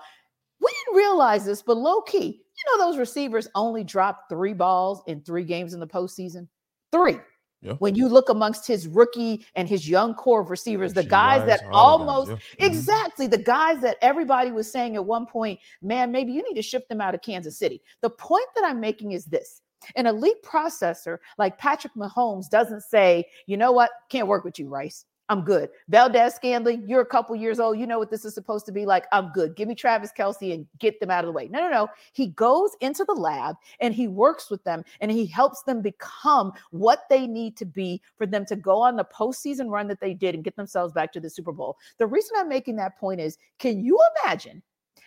we 0.61 0.73
didn't 0.85 0.97
realize 0.97 1.45
this, 1.45 1.63
but 1.63 1.77
low 1.77 2.03
key, 2.03 2.43
you 2.67 2.79
know, 2.79 2.85
those 2.85 2.99
receivers 2.99 3.49
only 3.55 3.83
dropped 3.83 4.29
three 4.29 4.53
balls 4.53 5.03
in 5.07 5.21
three 5.21 5.45
games 5.45 5.75
in 5.75 5.81
the 5.81 5.87
postseason. 5.87 6.49
Three. 6.93 7.19
Yeah. 7.63 7.75
When 7.75 7.95
you 7.95 8.09
look 8.09 8.29
amongst 8.29 8.67
his 8.67 8.89
rookie 8.89 9.47
and 9.55 9.69
his 9.69 9.89
young 9.89 10.15
core 10.15 10.41
of 10.41 10.51
receivers, 10.51 10.93
the 10.93 11.05
guys 11.05 11.47
that 11.47 11.63
all 11.71 11.95
of 11.95 12.01
them, 12.01 12.09
almost 12.09 12.31
yeah. 12.59 12.67
Mhm. 12.67 12.73
exactly 12.73 13.29
the 13.29 13.39
guys 13.39 13.81
that 13.83 13.99
everybody 14.03 14.51
was 14.51 14.71
saying 14.71 14.97
at 14.97 15.05
one 15.05 15.27
point, 15.27 15.61
man, 15.81 16.11
maybe 16.11 16.33
you 16.33 16.43
need 16.43 16.57
to 16.57 16.63
ship 16.63 16.89
them 16.89 17.01
out 17.01 17.15
of 17.15 17.23
Kansas 17.23 17.57
City. 17.57 17.81
The 18.01 18.11
point 18.11 18.47
that 18.57 18.65
I'm 18.65 18.81
making 18.81 19.13
is 19.13 19.27
this 19.27 19.63
an 19.95 20.07
elite 20.07 20.43
processor 20.43 21.19
like 21.39 21.57
Patrick 21.59 21.95
Mahomes 21.95 22.49
doesn't 22.51 22.83
say, 22.83 23.25
you 23.47 23.57
know 23.57 23.73
what, 23.73 23.91
can't 24.09 24.27
work 24.27 24.45
with 24.45 24.59
you, 24.59 24.69
Rice. 24.69 25.05
I'm 25.29 25.45
good. 25.45 25.71
Valdes-Scantling, 25.89 26.85
you're 26.87 27.01
a 27.01 27.07
couple 27.07 27.35
years 27.37 27.61
old. 27.61 27.79
You 27.79 27.87
know 27.87 27.99
what 27.99 28.11
this 28.11 28.25
is 28.25 28.35
supposed 28.35 28.67
to 28.67 28.73
be 28.73 28.85
like. 28.85 29.07
I'm 29.13 29.31
good. 29.33 29.57
Give 29.57 29.69
me 29.69 29.75
Travis 29.75 30.11
Kelce 30.17 30.53
and 30.53 30.67
get 30.79 31.01
them 31.01 31.11
out 31.11 31.25
of 31.25 31.29
the 31.29 31.33
way. 31.33 31.49
No, 31.49 31.61
no, 31.61 31.71
no. 31.71 31.89
He 32.13 32.29
goes 32.29 32.73
into 32.81 33.05
the 33.05 33.15
lab 33.15 33.57
and 33.81 33.95
he 33.95 34.09
works 34.09 34.51
with 34.51 34.63
them 34.65 34.85
and 35.01 35.11
he 35.11 35.25
helps 35.25 35.63
them 35.63 35.81
become 35.81 36.53
what 36.71 37.05
they 37.09 37.27
need 37.27 37.57
to 37.59 37.65
be 37.65 38.03
for 38.19 38.27
them 38.27 38.45
to 38.47 38.57
go 38.57 38.83
on 38.83 38.97
the 38.97 39.05
postseason 39.05 39.71
run 39.71 39.89
that 39.89 40.01
they 40.01 40.13
did 40.13 40.35
and 40.35 40.45
get 40.45 40.57
themselves 40.57 40.93
back 40.93 41.13
to 41.13 41.21
the 41.21 41.31
Super 41.31 41.53
Bowl. 41.53 41.79
The 41.99 42.07
reason 42.07 42.37
I'm 42.37 42.49
making 42.49 42.77
that 42.77 42.99
point 42.99 43.21
is 43.21 43.39
can 43.59 43.83
you 43.83 43.99
imagine 44.25 44.63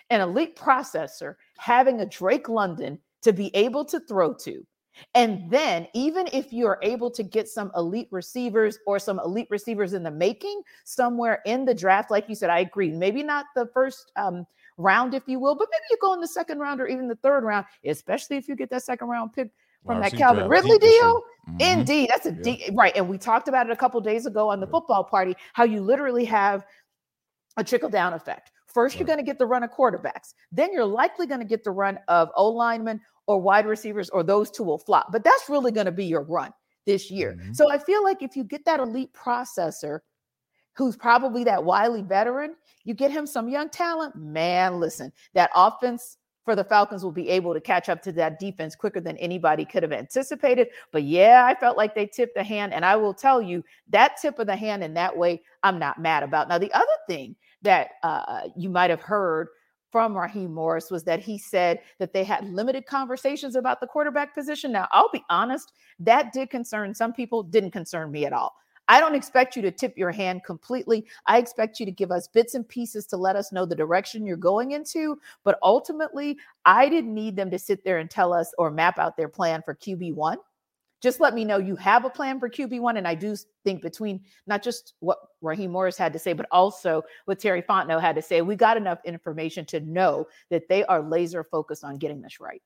an 0.09 0.21
elite 0.21 0.55
processor 0.55 1.35
having 1.57 2.01
a 2.01 2.05
Drake 2.05 2.49
London 2.49 2.99
to 3.21 3.33
be 3.33 3.55
able 3.55 3.85
to 3.85 3.99
throw 3.99 4.33
to? 4.35 4.65
And 5.13 5.49
then, 5.49 5.87
even 5.93 6.27
if 6.33 6.51
you're 6.53 6.79
able 6.81 7.09
to 7.11 7.23
get 7.23 7.47
some 7.47 7.71
elite 7.75 8.07
receivers 8.11 8.79
or 8.85 8.99
some 8.99 9.19
elite 9.19 9.47
receivers 9.49 9.93
in 9.93 10.03
the 10.03 10.11
making 10.11 10.61
somewhere 10.83 11.41
in 11.45 11.65
the 11.65 11.73
draft, 11.73 12.11
like 12.11 12.27
you 12.29 12.35
said, 12.35 12.49
I 12.49 12.59
agree. 12.59 12.91
Maybe 12.91 13.23
not 13.23 13.45
the 13.55 13.67
first 13.73 14.11
um, 14.15 14.45
round, 14.77 15.13
if 15.13 15.23
you 15.27 15.39
will, 15.39 15.55
but 15.55 15.67
maybe 15.71 15.83
you 15.89 15.97
go 16.01 16.13
in 16.13 16.21
the 16.21 16.27
second 16.27 16.59
round 16.59 16.81
or 16.81 16.87
even 16.87 17.07
the 17.07 17.15
third 17.17 17.43
round, 17.43 17.65
especially 17.85 18.37
if 18.37 18.47
you 18.47 18.55
get 18.55 18.69
that 18.69 18.83
second 18.83 19.07
round 19.07 19.33
pick 19.33 19.49
from 19.85 20.01
that 20.01 20.13
Calvin 20.13 20.49
Ridley 20.49 20.71
deep 20.71 20.81
this 20.81 20.93
year. 20.93 21.01
deal. 21.01 21.21
Mhm. 21.49 21.79
Indeed, 21.79 22.09
that's 22.09 22.25
a 22.25 22.31
Yeah. 22.31 22.41
deep 22.41 22.61
right. 22.73 22.95
And 22.95 23.07
we 23.07 23.17
talked 23.17 23.47
about 23.47 23.67
it 23.67 23.71
a 23.71 23.75
couple 23.75 24.01
days 24.01 24.25
ago 24.25 24.49
on 24.49 24.59
the 24.59 24.65
Yeah. 24.65 24.71
football 24.71 25.03
party, 25.03 25.35
how 25.53 25.63
you 25.63 25.81
literally 25.81 26.25
have 26.25 26.65
a 27.57 27.63
trickle 27.63 27.89
down 27.89 28.13
effect. 28.13 28.51
First, 28.65 28.99
you're 28.99 29.07
going 29.07 29.19
to 29.19 29.23
get 29.23 29.37
the 29.39 29.45
run 29.45 29.63
of 29.63 29.71
quarterbacks. 29.71 30.33
Then 30.51 30.73
you're 30.73 30.83
likely 30.85 31.27
going 31.27 31.39
to 31.39 31.45
get 31.45 31.63
the 31.63 31.71
run 31.71 31.97
of 32.09 32.29
O 32.35 32.49
linemen 32.49 32.99
or 33.27 33.39
wide 33.39 33.65
receivers, 33.65 34.09
or 34.09 34.23
those 34.23 34.51
two 34.51 34.63
will 34.63 34.77
flop. 34.77 35.11
But 35.11 35.23
that's 35.23 35.49
really 35.49 35.71
going 35.71 35.85
to 35.85 35.91
be 35.91 36.05
your 36.05 36.23
run 36.23 36.53
this 36.85 37.09
year. 37.09 37.37
Mhm. 37.39 37.55
So 37.55 37.71
I 37.71 37.77
feel 37.77 38.03
like 38.03 38.21
if 38.21 38.35
you 38.35 38.43
get 38.43 38.65
that 38.65 38.79
elite 38.79 39.13
processor 39.13 40.01
who's 40.73 40.95
probably 40.95 41.43
that 41.45 41.63
wily 41.63 42.01
veteran, 42.01 42.55
you 42.83 42.93
get 42.93 43.09
him 43.11 43.25
some 43.25 43.49
young 43.49 43.69
talent. 43.69 44.15
Man, 44.15 44.79
listen, 44.79 45.11
that 45.33 45.49
offense 45.55 46.17
for 46.43 46.55
the 46.55 46.63
Falcons 46.63 47.03
will 47.03 47.11
be 47.11 47.27
able 47.29 47.55
to 47.55 47.59
catch 47.59 47.89
up 47.89 48.03
to 48.03 48.11
that 48.11 48.39
defense 48.39 48.75
quicker 48.75 49.01
than 49.01 49.17
anybody 49.17 49.65
could 49.65 49.81
have 49.81 49.91
anticipated. 49.91 50.67
But 50.91 51.01
yeah, 51.01 51.43
I 51.43 51.55
felt 51.59 51.75
like 51.75 51.95
they 51.95 52.05
tipped 52.05 52.35
the 52.35 52.43
hand. 52.43 52.71
And 52.71 52.85
I 52.85 52.95
will 52.95 53.15
tell 53.15 53.41
you 53.41 53.63
that 53.89 54.17
tip 54.21 54.37
of 54.37 54.45
the 54.45 54.55
hand 54.55 54.83
in 54.83 54.93
that 54.93 55.17
way, 55.17 55.41
I'm 55.63 55.79
not 55.79 55.99
mad 55.99 56.21
about. 56.21 56.47
Now, 56.47 56.59
the 56.59 56.71
other 56.73 56.85
thing 57.07 57.35
that 57.63 57.91
uh, 58.03 58.41
you 58.55 58.69
might 58.69 58.91
have 58.91 59.01
heard 59.01 59.47
from 59.95 60.17
Raheem 60.17 60.53
Morris 60.53 60.91
was 60.91 61.05
that 61.05 61.21
he 61.21 61.37
said 61.37 61.79
that 61.99 62.11
they 62.11 62.25
had 62.25 62.43
limited 62.49 62.85
conversations 62.85 63.55
about 63.55 63.79
the 63.79 63.87
quarterback 63.87 64.35
position. 64.35 64.73
Now, 64.73 64.89
I'll 64.91 65.09
be 65.09 65.23
honest, 65.29 65.71
that 65.99 66.33
did 66.33 66.49
concern 66.49 66.93
some 66.93 67.13
people, 67.13 67.43
didn't 67.43 67.71
concern 67.71 68.11
me 68.11 68.25
at 68.25 68.33
all. 68.33 68.57
I 68.89 68.99
don't 68.99 69.15
expect 69.15 69.55
you 69.55 69.61
to 69.61 69.71
tip 69.71 69.97
your 69.97 70.11
hand 70.11 70.43
completely. 70.43 71.05
I 71.27 71.37
expect 71.37 71.79
you 71.79 71.85
to 71.85 71.93
give 71.93 72.11
us 72.11 72.27
bits 72.27 72.55
and 72.55 72.67
pieces 72.67 73.05
to 73.05 73.15
let 73.15 73.37
us 73.37 73.53
know 73.53 73.65
the 73.65 73.73
direction 73.73 74.25
you're 74.25 74.35
going 74.35 74.71
into. 74.71 75.17
But 75.45 75.59
ultimately, 75.63 76.39
I 76.65 76.89
didn't 76.89 77.13
need 77.13 77.37
them 77.37 77.49
to 77.51 77.57
sit 77.57 77.85
there 77.85 77.99
and 77.99 78.11
tell 78.11 78.33
us 78.33 78.53
or 78.57 78.71
map 78.71 78.99
out 78.99 79.15
their 79.15 79.29
plan 79.29 79.61
for 79.63 79.75
QB1. 79.75 80.35
Just 81.01 81.19
let 81.19 81.33
me 81.33 81.45
know 81.45 81.57
you 81.57 81.75
have 81.75 82.05
a 82.05 82.09
plan 82.09 82.39
for 82.39 82.49
QB1. 82.49 82.97
And 82.97 83.07
I 83.07 83.15
do 83.15 83.35
think 83.63 83.81
between 83.81 84.21
not 84.47 84.63
just 84.63 84.93
what 84.99 85.19
Raheem 85.41 85.71
Morris 85.71 85.97
had 85.97 86.13
to 86.13 86.19
say, 86.19 86.33
but 86.33 86.47
also 86.51 87.03
what 87.25 87.39
Terry 87.39 87.61
Fontenot 87.61 88.01
had 88.01 88.15
to 88.15 88.21
say, 88.21 88.41
we 88.41 88.55
got 88.55 88.77
enough 88.77 88.99
information 89.05 89.65
to 89.65 89.79
know 89.81 90.25
that 90.49 90.67
they 90.69 90.83
are 90.85 91.01
laser 91.01 91.43
focused 91.43 91.83
on 91.83 91.97
getting 91.97 92.21
this 92.21 92.39
right. 92.39 92.61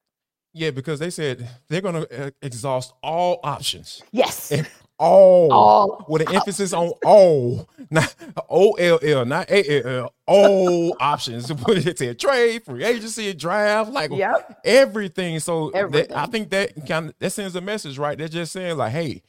Yeah, 0.53 0.71
because 0.71 0.99
they 0.99 1.09
said 1.09 1.47
they're 1.67 1.81
going 1.81 2.05
to 2.05 2.07
eh, 2.11 2.31
exhaust 2.41 2.93
all 3.03 3.39
options. 3.43 4.01
Yes. 4.11 4.51
And 4.51 4.67
all, 4.99 5.51
All 5.51 6.05
with 6.09 6.27
an 6.27 6.35
emphasis 6.35 6.73
on 6.73 6.89
all, 7.05 7.69
not 7.89 8.13
O 8.49 8.73
L 8.73 8.99
L, 9.01 9.25
not 9.25 9.49
A 9.49 9.83
L 9.83 9.97
L, 9.97 10.13
all 10.27 10.97
options. 10.99 11.51
What 11.53 11.77
it 11.77 11.97
said, 11.97 12.19
trade, 12.19 12.63
free 12.63 12.83
agency, 12.83 13.33
draft, 13.33 13.91
like 13.91 14.11
Yep. 14.11 14.61
everything. 14.65 15.39
So 15.39 15.71
that- 15.71 16.11
I 16.15 16.25
think 16.25 16.49
that 16.49 16.85
kind 16.85 17.09
of 17.09 17.15
that 17.19 17.31
sends 17.31 17.55
a 17.55 17.61
message, 17.61 17.97
right? 17.97 18.17
They're 18.17 18.27
just 18.27 18.51
saying 18.51 18.77
like, 18.77 18.91
hey, 18.91 19.21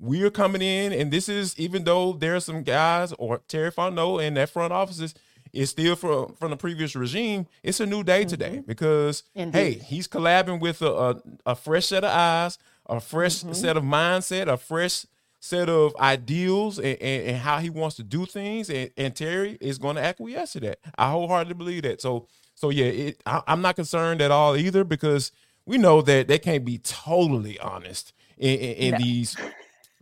we're 0.00 0.30
coming 0.30 0.62
in, 0.62 0.92
and 0.92 1.12
this 1.12 1.28
is 1.28 1.58
even 1.58 1.84
though 1.84 2.12
there 2.12 2.36
are 2.36 2.40
some 2.40 2.62
guys 2.62 3.12
or 3.18 3.38
Terry 3.48 3.70
Fontenot 3.70 4.26
and 4.26 4.36
that 4.36 4.50
front 4.50 4.72
offices 4.72 5.14
is 5.52 5.70
still 5.70 5.96
from 5.96 6.34
from 6.34 6.50
the 6.50 6.56
previous 6.56 6.94
regime. 6.94 7.46
It's 7.62 7.80
a 7.80 7.86
new 7.86 8.02
day 8.02 8.24
today 8.24 8.56
mm-hmm. 8.56 8.66
because 8.66 9.24
Indeed. 9.34 9.58
hey, 9.58 9.72
he's 9.74 10.08
collabing 10.08 10.60
with 10.60 10.82
a, 10.82 10.92
a, 10.92 11.22
a, 11.46 11.54
fresh 11.54 11.86
set 11.86 12.04
of 12.04 12.10
eyes, 12.10 12.58
a 12.86 13.00
fresh 13.00 13.36
mm-hmm. 13.36 13.52
set 13.52 13.76
of 13.76 13.82
mindset, 13.82 14.48
a 14.48 14.56
fresh 14.56 15.06
set 15.40 15.68
of 15.68 15.94
ideals 15.96 16.78
and, 16.78 17.00
and, 17.00 17.28
and, 17.28 17.36
how 17.36 17.58
he 17.58 17.70
wants 17.70 17.94
to 17.96 18.02
do 18.02 18.26
things 18.26 18.68
and, 18.68 18.90
and 18.96 19.14
Terry 19.14 19.56
is 19.60 19.78
going 19.78 19.94
to 19.94 20.02
acquiesce 20.02 20.52
to 20.54 20.60
that. 20.60 20.78
I 20.98 21.10
wholeheartedly 21.10 21.54
believe 21.54 21.82
that. 21.82 22.00
So 22.00 22.26
so 22.54 22.70
yeah, 22.70 22.86
it, 22.86 23.22
I, 23.24 23.42
I'm 23.46 23.62
not 23.62 23.76
concerned 23.76 24.20
at 24.20 24.32
all 24.32 24.56
either 24.56 24.82
because 24.82 25.30
we 25.64 25.78
know 25.78 26.02
that 26.02 26.26
they 26.26 26.38
can't 26.38 26.64
be 26.64 26.78
totally 26.78 27.58
honest 27.60 28.12
in, 28.36 28.58
in, 28.58 28.72
in 28.74 28.90
no. 28.92 28.98
these 28.98 29.36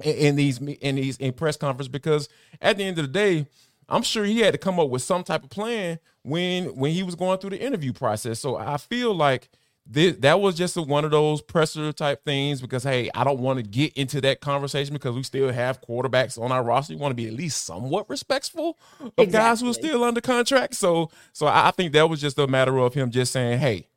in 0.03 0.37
these 0.37 0.59
in 0.59 0.97
these 0.97 1.17
in 1.19 1.33
press 1.33 1.57
conference 1.57 1.89
because 1.89 2.29
at 2.61 2.79
the 2.79 2.85
end 2.85 2.99
of 2.99 3.07
the 3.07 3.13
day, 3.13 3.47
I'm 3.89 4.03
sure 4.03 4.25
he 4.25 4.41
had 4.41 4.53
to 4.53 4.59
come 4.59 4.81
up 4.81 4.89
with 4.89 5.03
some 5.03 5.23
type 5.23 5.45
of 5.45 5.51
plan 5.51 5.99
when 6.23 6.77
when 6.77 6.93
he 6.93 7.03
was 7.03 7.15
going 7.15 7.39
through 7.39 7.51
the 7.51 7.61
interview 7.61 7.93
process. 7.93 8.41
So 8.41 8.57
I 8.57 8.79
feel 8.79 9.15
like 9.15 9.51
this, 9.89 10.17
that 10.19 10.41
was 10.41 10.57
just 10.57 10.77
a, 10.77 10.83
one 10.83 11.05
of 11.05 11.11
those 11.11 11.41
presser 11.41 11.93
type 11.93 12.25
things 12.25 12.61
because 12.61 12.83
hey, 12.83 13.11
I 13.15 13.25
don't 13.25 13.39
want 13.39 13.59
to 13.59 13.63
get 13.63 13.93
into 13.95 14.21
that 14.23 14.41
conversation 14.41 14.95
because 14.95 15.15
we 15.15 15.23
still 15.23 15.53
have 15.53 15.81
quarterbacks 15.81 16.41
on 16.41 16.51
our 16.53 16.63
roster. 16.63 16.93
You 16.93 16.99
want 16.99 17.13
to 17.13 17.17
be 17.17 17.29
at 17.29 17.35
least 17.35 17.65
somewhat 17.65 18.09
respectful 18.11 18.79
of 19.01 19.13
exactly. 19.17 19.27
guys 19.27 19.61
who 19.61 19.71
are 19.71 19.75
still 19.75 20.05
under 20.05 20.21
contract. 20.21 20.75
So 20.75 21.11
so 21.33 21.47
I 21.47 21.71
think 21.71 21.93
that 21.93 22.09
was 22.09 22.21
just 22.21 22.39
a 22.39 22.47
matter 22.47 22.79
of 22.79 22.95
him 22.95 23.11
just 23.11 23.33
saying, 23.33 23.59
hey, 23.59 23.89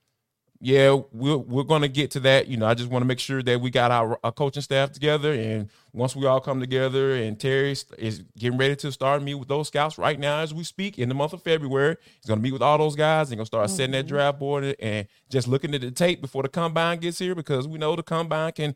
yeah, 0.61 0.99
we're 1.13 1.37
we're 1.37 1.63
gonna 1.63 1.87
get 1.87 2.11
to 2.11 2.19
that. 2.21 2.47
You 2.49 2.57
know, 2.57 2.65
I 2.65 2.73
just 2.73 2.89
want 2.89 3.01
to 3.01 3.07
make 3.07 3.19
sure 3.19 3.41
that 3.41 3.61
we 3.61 3.69
got 3.69 3.91
our, 3.91 4.19
our, 4.25 4.31
coaching 4.33 4.61
staff 4.61 4.91
together, 4.91 5.31
and 5.31 5.69
once 5.93 6.17
we 6.17 6.25
all 6.25 6.41
come 6.41 6.59
together, 6.59 7.15
and 7.15 7.39
Terry 7.39 7.71
is 7.97 8.23
getting 8.37 8.57
ready 8.57 8.75
to 8.77 8.91
start 8.91 9.23
meet 9.23 9.35
with 9.35 9.47
those 9.47 9.69
scouts 9.69 9.97
right 9.97 10.19
now 10.19 10.39
as 10.39 10.53
we 10.53 10.65
speak 10.65 10.99
in 10.99 11.07
the 11.07 11.15
month 11.15 11.31
of 11.31 11.41
February. 11.43 11.95
He's 12.03 12.25
gonna 12.25 12.41
meet 12.41 12.51
with 12.51 12.61
all 12.61 12.77
those 12.77 12.97
guys. 12.97 13.29
and 13.29 13.37
gonna 13.37 13.45
start 13.45 13.67
mm-hmm. 13.67 13.77
setting 13.77 13.91
that 13.93 14.07
draft 14.07 14.37
board 14.37 14.75
and 14.79 15.07
just 15.29 15.47
looking 15.47 15.73
at 15.73 15.79
the 15.79 15.91
tape 15.91 16.19
before 16.19 16.43
the 16.43 16.49
combine 16.49 16.99
gets 16.99 17.19
here 17.19 17.35
because 17.35 17.65
we 17.65 17.79
know 17.79 17.95
the 17.95 18.03
combine 18.03 18.51
can 18.51 18.75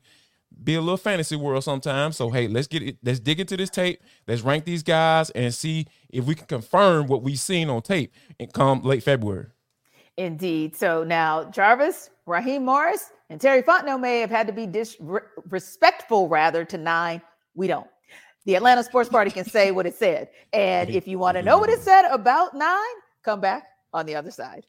be 0.63 0.75
a 0.75 0.82
little 0.82 0.96
fantasy 0.96 1.36
world 1.36 1.66
sometimes. 1.66 2.16
So 2.16 2.30
hey, 2.30 2.48
let's 2.48 2.68
get 2.68 2.82
it. 2.82 2.98
Let's 3.04 3.20
dig 3.20 3.42
into 3.42 3.58
this 3.58 3.70
tape. 3.70 4.02
Let's 4.25 4.42
rank 4.42 4.63
these 4.63 4.84
guys 4.84 5.32
and 5.32 5.54
see 5.54 5.88
if 6.10 6.24
we 6.24 6.36
can 6.36 6.48
confirm 6.48 7.08
what 7.08 7.24
we've 7.24 7.40
seen 7.40 7.70
on 7.70 7.82
tape 7.82 8.13
and 8.40 8.54
come 8.54 8.84
late 8.84 9.04
February. 9.04 9.48
Indeed. 10.17 10.75
So 10.75 11.03
now 11.03 11.46
Jarvis, 11.46 12.10
Raheem 12.25 12.65
Morris, 12.65 13.12
and 13.29 13.41
Terry 13.41 13.63
Fontenot 13.63 14.00
may 14.00 14.20
have 14.20 14.29
had 14.29 14.48
to 14.48 14.53
be 14.53 14.67
dis- 14.67 14.98
respectful 15.50 16.27
rather 16.27 16.63
to 16.65 16.77
nine. 16.77 17.22
We 17.55 17.67
don't. 17.67 17.88
The 18.46 18.55
Atlanta 18.55 18.84
Sports 18.84 19.10
Party 19.10 19.32
can 19.32 19.46
say 19.46 19.72
what 19.72 19.86
it 19.86 19.96
said. 19.96 20.29
And 20.51 20.89
if 20.89 21.08
you 21.08 21.17
want 21.17 21.38
to 21.38 21.43
know 21.43 21.58
what 21.58 21.70
it 21.70 21.79
said 21.79 22.05
about 22.12 22.53
nine, 22.53 22.79
come 23.24 23.39
back 23.39 23.63
on 23.93 24.05
the 24.05 24.15
other 24.15 24.32
side. 24.32 24.65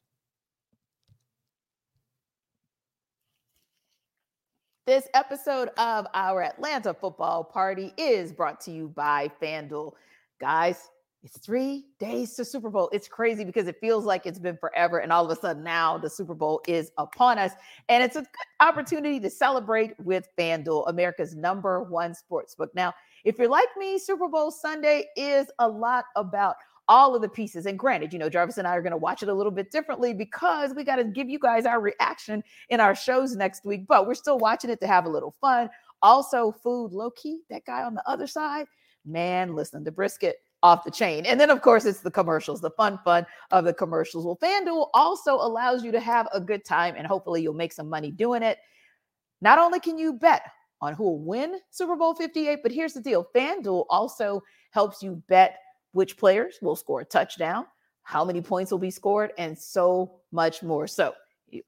This 4.87 5.09
episode 5.15 5.71
of 5.79 6.07
our 6.13 6.43
Atlanta 6.43 6.93
Football 6.93 7.43
Party 7.43 7.93
is 7.97 8.33
brought 8.33 8.61
to 8.63 8.71
you 8.71 8.89
by 8.89 9.31
FanDuel. 9.43 9.93
Guys, 10.41 10.91
it's 11.25 11.39
three 11.39 11.87
days 11.99 12.35
to 12.35 12.45
Super 12.45 12.69
Bowl. 12.69 12.91
It's 12.93 13.09
crazy 13.09 13.45
because 13.45 13.67
it 13.67 13.77
feels 13.81 14.05
like 14.05 14.27
it's 14.27 14.39
been 14.39 14.59
forever. 14.59 14.99
And 14.99 15.11
all 15.11 15.25
of 15.25 15.31
a 15.31 15.41
sudden 15.41 15.65
now 15.65 15.97
the 15.97 16.11
Super 16.11 16.35
Bowl 16.35 16.61
is 16.69 16.93
upon 16.99 17.39
us. 17.39 17.53
And 17.89 18.05
it's 18.05 18.17
a 18.17 18.21
good 18.21 18.29
opportunity 18.61 19.19
to 19.21 19.31
celebrate 19.31 19.99
with 19.99 20.29
FanDuel, 20.39 20.89
America's 20.91 21.35
number 21.35 21.83
one 21.83 22.15
sports 22.15 22.55
book. 22.55 22.71
Now, 22.75 22.93
if 23.25 23.39
you're 23.39 23.49
like 23.49 23.69
me, 23.79 23.99
Super 23.99 24.29
Bowl 24.29 24.51
Sunday 24.51 25.07
is 25.17 25.47
a 25.61 25.67
lot 25.67 26.05
about 26.15 26.57
all 26.89 27.15
of 27.15 27.23
the 27.23 27.29
pieces. 27.31 27.65
And 27.65 27.79
granted, 27.79 28.13
you 28.13 28.19
know, 28.19 28.29
Jarvis 28.29 28.59
and 28.59 28.69
I 28.69 28.77
are 28.77 28.83
going 28.83 28.91
to 28.91 28.99
watch 28.99 29.23
it 29.23 29.31
a 29.31 29.35
little 29.35 29.51
bit 29.51 29.71
differently 29.71 30.13
because 30.13 30.75
we 30.75 30.85
got 30.85 30.97
to 30.97 31.05
give 31.05 31.31
you 31.31 31.39
guys 31.39 31.65
our 31.65 31.81
reaction 31.81 32.45
in 32.69 32.81
our 32.81 32.95
shows 32.95 33.35
next 33.35 33.65
week, 33.65 33.87
but 33.89 34.07
we're 34.07 34.13
still 34.13 34.39
watching 34.39 34.69
it 34.69 34.79
to 34.81 34.87
have 34.87 35.07
a 35.07 35.09
little 35.09 35.35
fun. 35.41 35.71
Also, 36.03 36.53
food 36.53 36.93
low 36.93 37.11
key, 37.13 37.41
that 37.49 37.65
guy 37.65 37.83
on 37.83 37.95
the 37.95 38.07
other 38.07 38.27
side, 38.27 38.67
man, 39.07 39.55
listen, 39.55 39.85
the 39.85 39.91
brisket 39.91 40.37
off 40.65 40.83
the 40.83 40.91
chain. 40.91 41.27
And 41.27 41.39
then, 41.39 41.51
of 41.51 41.61
course, 41.61 41.85
it's 41.85 42.01
the 42.01 42.11
commercials, 42.11 42.63
the 42.63 42.71
fun, 42.71 42.99
fun 43.05 43.27
of 43.51 43.67
the 43.67 43.75
commercials. 43.75 44.25
Well, 44.25 44.39
FanDuel 44.43 44.89
also 44.95 45.35
allows 45.35 45.85
you 45.85 45.93
to 45.93 46.01
have 46.01 46.27
a 46.33 46.41
good 46.41 46.65
time 46.65 46.95
and 46.97 47.07
hopefully 47.07 47.43
you'll 47.43 47.53
make 47.53 47.73
some 47.73 47.89
money 47.89 48.11
doing 48.11 48.43
it. 48.43 48.57
Not 49.43 49.59
only 49.59 49.79
can 49.79 49.99
you 49.99 50.15
bet 50.15 50.43
on 50.81 50.95
who 50.95 51.05
will 51.05 51.23
win 51.23 51.59
Super 51.71 51.97
Bowl 51.97 52.15
58, 52.15 52.61
but 52.63 52.73
here's 52.73 52.95
the 52.95 53.03
deal 53.03 53.29
FanDuel 53.37 53.85
also 53.91 54.43
helps 54.71 55.03
you 55.03 55.23
bet 55.29 55.59
which 55.93 56.17
players 56.17 56.59
will 56.63 56.77
score 56.77 57.03
a 57.03 57.05
touchdown, 57.05 57.67
how 58.03 58.25
many 58.25 58.41
points 58.41 58.73
will 58.73 58.79
be 58.79 58.91
scored, 58.91 59.33
and 59.37 59.57
so 59.57 60.17
much 60.33 60.63
more. 60.63 60.87
So, 60.87 61.13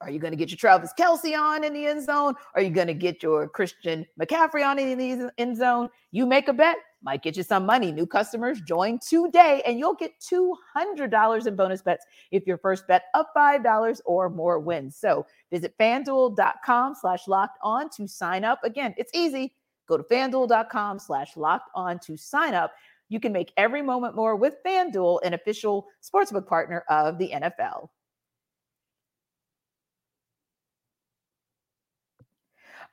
are 0.00 0.10
you 0.10 0.18
going 0.18 0.32
to 0.32 0.36
get 0.36 0.50
your 0.50 0.56
Travis 0.56 0.92
Kelce 0.98 1.38
on 1.38 1.62
in 1.62 1.72
the 1.72 1.86
end 1.86 2.04
zone? 2.04 2.34
Are 2.54 2.62
you 2.62 2.70
going 2.70 2.88
to 2.88 2.94
get 2.94 3.22
your 3.22 3.48
Christian 3.48 4.04
McCaffrey 4.20 4.66
on 4.66 4.78
in 4.78 4.98
the 4.98 5.30
end 5.38 5.56
zone? 5.56 5.90
You 6.10 6.26
make 6.26 6.48
a 6.48 6.52
bet, 6.52 6.76
might 7.06 7.22
get 7.22 7.36
you 7.36 7.44
some 7.44 7.64
money. 7.64 7.92
New 7.92 8.04
customers 8.04 8.60
join 8.60 8.98
today 8.98 9.62
and 9.64 9.78
you'll 9.78 9.94
get 9.94 10.12
$200 10.20 11.46
in 11.46 11.56
bonus 11.56 11.80
bets 11.80 12.04
if 12.32 12.46
your 12.46 12.58
first 12.58 12.86
bet 12.88 13.04
of 13.14 13.26
$5 13.34 14.00
or 14.04 14.28
more 14.28 14.58
wins. 14.58 14.96
So 14.96 15.24
visit 15.50 15.72
fanduel.com 15.80 16.96
slash 17.00 17.28
locked 17.28 17.58
on 17.62 17.88
to 17.90 18.08
sign 18.08 18.44
up. 18.44 18.58
Again, 18.64 18.92
it's 18.98 19.12
easy. 19.14 19.54
Go 19.86 19.96
to 19.96 20.02
fanduel.com 20.02 20.98
slash 20.98 21.36
locked 21.36 21.70
on 21.76 22.00
to 22.00 22.16
sign 22.16 22.54
up. 22.54 22.72
You 23.08 23.20
can 23.20 23.32
make 23.32 23.52
every 23.56 23.82
moment 23.82 24.16
more 24.16 24.34
with 24.34 24.56
FanDuel, 24.66 25.20
an 25.24 25.32
official 25.32 25.86
sportsbook 26.02 26.48
partner 26.48 26.84
of 26.90 27.18
the 27.18 27.30
NFL. 27.30 27.88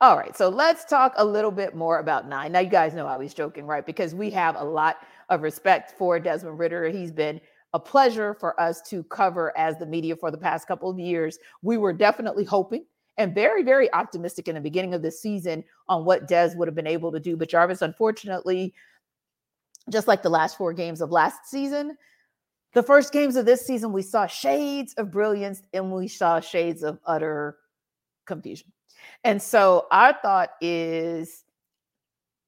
All 0.01 0.17
right, 0.17 0.35
so 0.35 0.49
let's 0.49 0.85
talk 0.85 1.13
a 1.17 1.25
little 1.25 1.51
bit 1.51 1.75
more 1.75 1.99
about 1.99 2.27
nine. 2.27 2.51
Now, 2.51 2.59
you 2.59 2.69
guys 2.69 2.93
know 2.93 3.05
I 3.05 3.17
was 3.17 3.33
joking, 3.33 3.65
right? 3.65 3.85
Because 3.85 4.13
we 4.13 4.29
have 4.31 4.55
a 4.55 4.63
lot 4.63 4.97
of 5.29 5.41
respect 5.41 5.91
for 5.97 6.19
Desmond 6.19 6.59
Ridder. 6.59 6.89
He's 6.89 7.11
been 7.11 7.39
a 7.73 7.79
pleasure 7.79 8.33
for 8.33 8.59
us 8.59 8.81
to 8.83 9.03
cover 9.05 9.57
as 9.57 9.77
the 9.77 9.85
media 9.85 10.15
for 10.15 10.29
the 10.29 10.37
past 10.37 10.67
couple 10.67 10.89
of 10.89 10.99
years. 10.99 11.39
We 11.61 11.77
were 11.77 11.93
definitely 11.93 12.43
hoping 12.43 12.85
and 13.17 13.33
very, 13.33 13.63
very 13.63 13.91
optimistic 13.93 14.47
in 14.47 14.55
the 14.55 14.61
beginning 14.61 14.93
of 14.93 15.01
the 15.01 15.11
season 15.11 15.63
on 15.87 16.05
what 16.05 16.27
Des 16.27 16.53
would 16.55 16.67
have 16.67 16.75
been 16.75 16.87
able 16.87 17.11
to 17.11 17.19
do. 17.19 17.37
But 17.37 17.49
Jarvis, 17.49 17.81
unfortunately, 17.81 18.73
just 19.89 20.07
like 20.07 20.21
the 20.21 20.29
last 20.29 20.57
four 20.57 20.73
games 20.73 21.01
of 21.01 21.11
last 21.11 21.45
season, 21.45 21.97
the 22.73 22.83
first 22.83 23.13
games 23.13 23.35
of 23.35 23.45
this 23.45 23.65
season, 23.65 23.91
we 23.91 24.01
saw 24.01 24.25
shades 24.25 24.93
of 24.95 25.11
brilliance 25.11 25.61
and 25.73 25.91
we 25.91 26.07
saw 26.07 26.39
shades 26.39 26.83
of 26.83 26.99
utter 27.05 27.57
confusion. 28.25 28.71
And 29.23 29.41
so 29.41 29.87
our 29.91 30.13
thought 30.21 30.51
is 30.61 31.43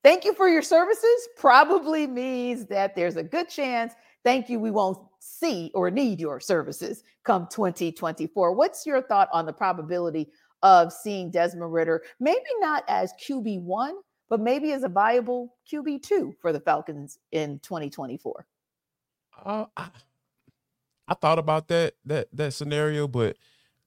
thank 0.04 0.26
you 0.26 0.34
for 0.34 0.48
your 0.48 0.62
services 0.62 1.28
probably 1.38 2.08
means 2.08 2.66
that 2.68 2.96
there's 2.96 3.16
a 3.16 3.24
good 3.24 3.50
chance 3.50 3.94
thank 4.24 4.50
you 4.50 4.60
we 4.60 4.72
won't 4.72 4.98
see 5.20 5.72
or 5.74 5.90
need 5.90 6.20
your 6.20 6.40
services 6.40 7.04
come 7.24 7.48
2024. 7.50 8.52
What's 8.54 8.86
your 8.86 9.02
thought 9.02 9.30
on 9.32 9.46
the 9.46 9.54
probability 9.54 10.28
of 10.64 10.92
seeing 10.92 11.32
Desmond 11.32 11.72
Ridder 11.72 12.04
maybe 12.20 12.40
not 12.60 12.84
as 12.88 13.14
QB1 13.26 13.94
but 14.28 14.40
maybe 14.40 14.72
as 14.72 14.84
a 14.84 14.90
viable 14.90 15.56
QB2 15.72 16.34
for 16.42 16.52
the 16.52 16.60
Falcons 16.60 17.20
in 17.32 17.60
2024? 17.60 18.46
Uh, 19.46 19.66
I, 19.78 19.90
I 21.08 21.14
thought 21.14 21.40
about 21.40 21.68
that 21.68 21.94
that 22.06 22.28
that 22.34 22.54
scenario 22.54 23.08
but 23.08 23.38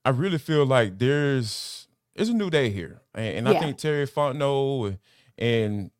I 0.05 0.11
really 0.11 0.37
feel 0.37 0.65
like 0.65 0.97
there's 0.97 1.88
it's 2.19 2.29
a 2.29 2.33
new 2.33 2.49
day 2.49 2.69
here, 2.69 3.01
and, 3.13 3.37
and 3.37 3.47
yeah. 3.47 3.53
I 3.53 3.59
think 3.59 3.77
Terry 3.77 4.07
Fontenot 4.07 4.87
and, 4.87 4.97
and 5.37 5.91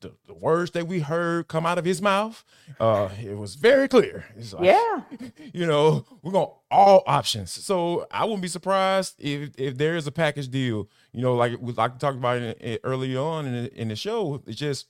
the, 0.00 0.12
the, 0.26 0.34
words 0.34 0.70
that 0.72 0.86
we 0.86 1.00
heard 1.00 1.48
come 1.48 1.66
out 1.66 1.78
of 1.78 1.84
his 1.84 2.00
mouth, 2.00 2.44
uh, 2.78 3.08
it 3.20 3.36
was 3.36 3.56
very 3.56 3.88
clear. 3.88 4.26
Like, 4.52 4.64
yeah, 4.64 5.02
you 5.52 5.66
know, 5.66 6.04
we're 6.22 6.32
going 6.32 6.50
all 6.70 7.02
options. 7.06 7.50
So 7.50 8.06
I 8.10 8.24
wouldn't 8.24 8.42
be 8.42 8.48
surprised 8.48 9.14
if 9.18 9.50
if 9.56 9.76
there 9.76 9.96
is 9.96 10.06
a 10.06 10.12
package 10.12 10.48
deal. 10.48 10.88
You 11.12 11.22
know, 11.22 11.34
like 11.34 11.58
we 11.60 11.72
like 11.72 11.98
talked 11.98 12.18
about 12.18 12.38
it, 12.38 12.58
it 12.60 12.80
early 12.84 13.16
on 13.16 13.46
in 13.46 13.64
the, 13.64 13.80
in 13.80 13.88
the 13.88 13.96
show. 13.96 14.42
It's 14.46 14.58
just 14.58 14.86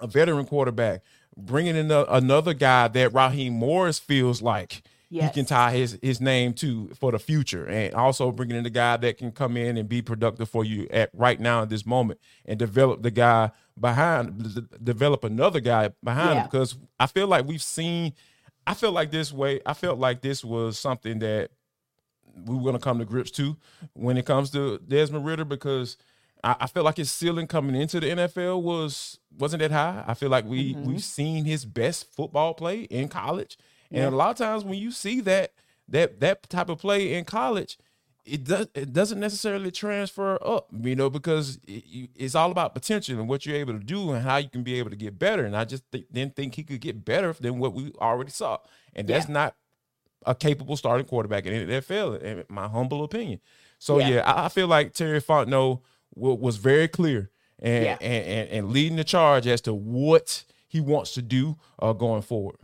a 0.00 0.06
veteran 0.06 0.46
quarterback 0.46 1.02
bringing 1.36 1.76
in 1.76 1.90
a, 1.90 2.04
another 2.04 2.54
guy 2.54 2.88
that 2.88 3.12
Raheem 3.14 3.54
Morris 3.54 3.98
feels 3.98 4.42
like 4.42 4.82
yes. 5.12 5.34
he 5.34 5.40
can 5.40 5.46
tie 5.46 5.72
his 5.72 5.98
his 6.02 6.20
name 6.20 6.52
to 6.54 6.88
for 6.98 7.12
the 7.12 7.18
future, 7.18 7.66
and 7.66 7.94
also 7.94 8.32
bringing 8.32 8.56
in 8.56 8.64
the 8.64 8.70
guy 8.70 8.96
that 8.96 9.18
can 9.18 9.30
come 9.32 9.56
in 9.56 9.76
and 9.76 9.88
be 9.88 10.02
productive 10.02 10.48
for 10.48 10.64
you 10.64 10.88
at 10.90 11.10
right 11.12 11.38
now 11.38 11.62
at 11.62 11.68
this 11.68 11.84
moment, 11.86 12.18
and 12.44 12.58
develop 12.58 13.02
the 13.02 13.10
guy 13.10 13.50
behind, 13.78 14.64
develop 14.82 15.24
another 15.24 15.60
guy 15.60 15.90
behind 16.02 16.34
yeah. 16.34 16.40
him. 16.42 16.46
Because 16.50 16.76
I 16.98 17.06
feel 17.06 17.26
like 17.26 17.46
we've 17.46 17.62
seen, 17.62 18.12
I 18.66 18.74
feel 18.74 18.92
like 18.92 19.10
this 19.10 19.32
way, 19.32 19.60
I 19.66 19.74
felt 19.74 19.98
like 19.98 20.20
this 20.22 20.44
was 20.44 20.78
something 20.78 21.18
that 21.20 21.50
we 22.46 22.54
were 22.56 22.62
going 22.62 22.74
to 22.74 22.80
come 22.80 22.98
to 22.98 23.04
grips 23.04 23.30
to 23.32 23.56
when 23.92 24.16
it 24.16 24.24
comes 24.24 24.50
to 24.50 24.78
Desmond 24.78 25.26
Ridder 25.26 25.44
because 25.44 25.96
I, 26.42 26.56
I 26.60 26.66
feel 26.66 26.82
like 26.82 26.96
his 26.96 27.10
ceiling 27.10 27.46
coming 27.46 27.80
into 27.80 28.00
the 28.00 28.06
NFL 28.08 28.62
was 28.62 29.18
wasn't 29.38 29.60
that 29.60 29.70
high. 29.70 30.04
I 30.06 30.14
feel 30.14 30.30
like 30.30 30.44
we 30.44 30.74
Mhm. 30.74 30.84
we've 30.84 31.04
seen 31.04 31.44
his 31.44 31.64
best 31.64 32.12
football 32.14 32.54
play 32.54 32.82
in 32.82 33.08
college, 33.08 33.56
and 33.92 34.02
Yeah. 34.02 34.08
a 34.08 34.10
lot 34.10 34.30
of 34.30 34.36
times 34.36 34.64
when 34.64 34.78
you 34.78 34.90
see 34.90 35.20
that 35.20 35.52
that 35.88 36.20
that 36.20 36.48
type 36.48 36.68
of 36.68 36.78
play 36.78 37.14
in 37.14 37.24
college, 37.24 37.78
it 38.24 38.44
does 38.44 38.68
it 38.74 38.92
doesn't 38.92 39.20
necessarily 39.20 39.70
transfer 39.70 40.38
up, 40.44 40.68
you 40.72 40.94
know, 40.96 41.10
because 41.10 41.58
it, 41.66 42.10
it's 42.16 42.34
all 42.34 42.50
about 42.50 42.72
potential 42.74 43.18
and 43.18 43.28
what 43.28 43.44
you're 43.44 43.56
able 43.56 43.72
to 43.74 43.84
do 43.84 44.12
and 44.12 44.22
how 44.22 44.36
you 44.38 44.48
can 44.48 44.62
be 44.62 44.74
able 44.78 44.90
to 44.90 44.96
get 44.96 45.18
better. 45.18 45.44
And 45.44 45.56
I 45.56 45.64
just 45.64 45.82
th- 45.92 46.06
didn't 46.12 46.36
think 46.36 46.54
he 46.54 46.62
could 46.62 46.80
get 46.80 47.04
better 47.04 47.32
than 47.38 47.58
what 47.58 47.74
we 47.74 47.92
already 48.00 48.30
saw, 48.30 48.58
and 48.94 49.06
that's 49.08 49.28
not 49.28 49.54
a 50.24 50.34
capable 50.36 50.76
starting 50.76 51.04
quarterback 51.06 51.46
in 51.46 51.66
the 51.68 51.74
NFL, 51.80 52.20
in 52.22 52.44
my 52.48 52.68
humble 52.68 53.02
opinion. 53.02 53.40
So 53.80 53.98
Yeah. 53.98 54.08
yeah, 54.08 54.32
I, 54.32 54.44
I 54.44 54.48
feel 54.48 54.68
like 54.68 54.94
Terry 54.94 55.20
Fontenot 55.20 55.80
wa- 56.14 56.34
was 56.34 56.56
very 56.58 56.86
clear 56.86 57.30
and, 57.58 57.84
Yeah. 57.84 57.96
and, 58.00 58.24
and 58.24 58.48
and 58.50 58.70
leading 58.70 58.96
the 58.96 59.04
charge 59.04 59.48
as 59.48 59.60
to 59.62 59.74
what 59.74 60.44
he 60.68 60.80
wants 60.80 61.12
to 61.14 61.22
do 61.22 61.56
uh, 61.80 61.92
going 61.92 62.22
forward. 62.22 62.56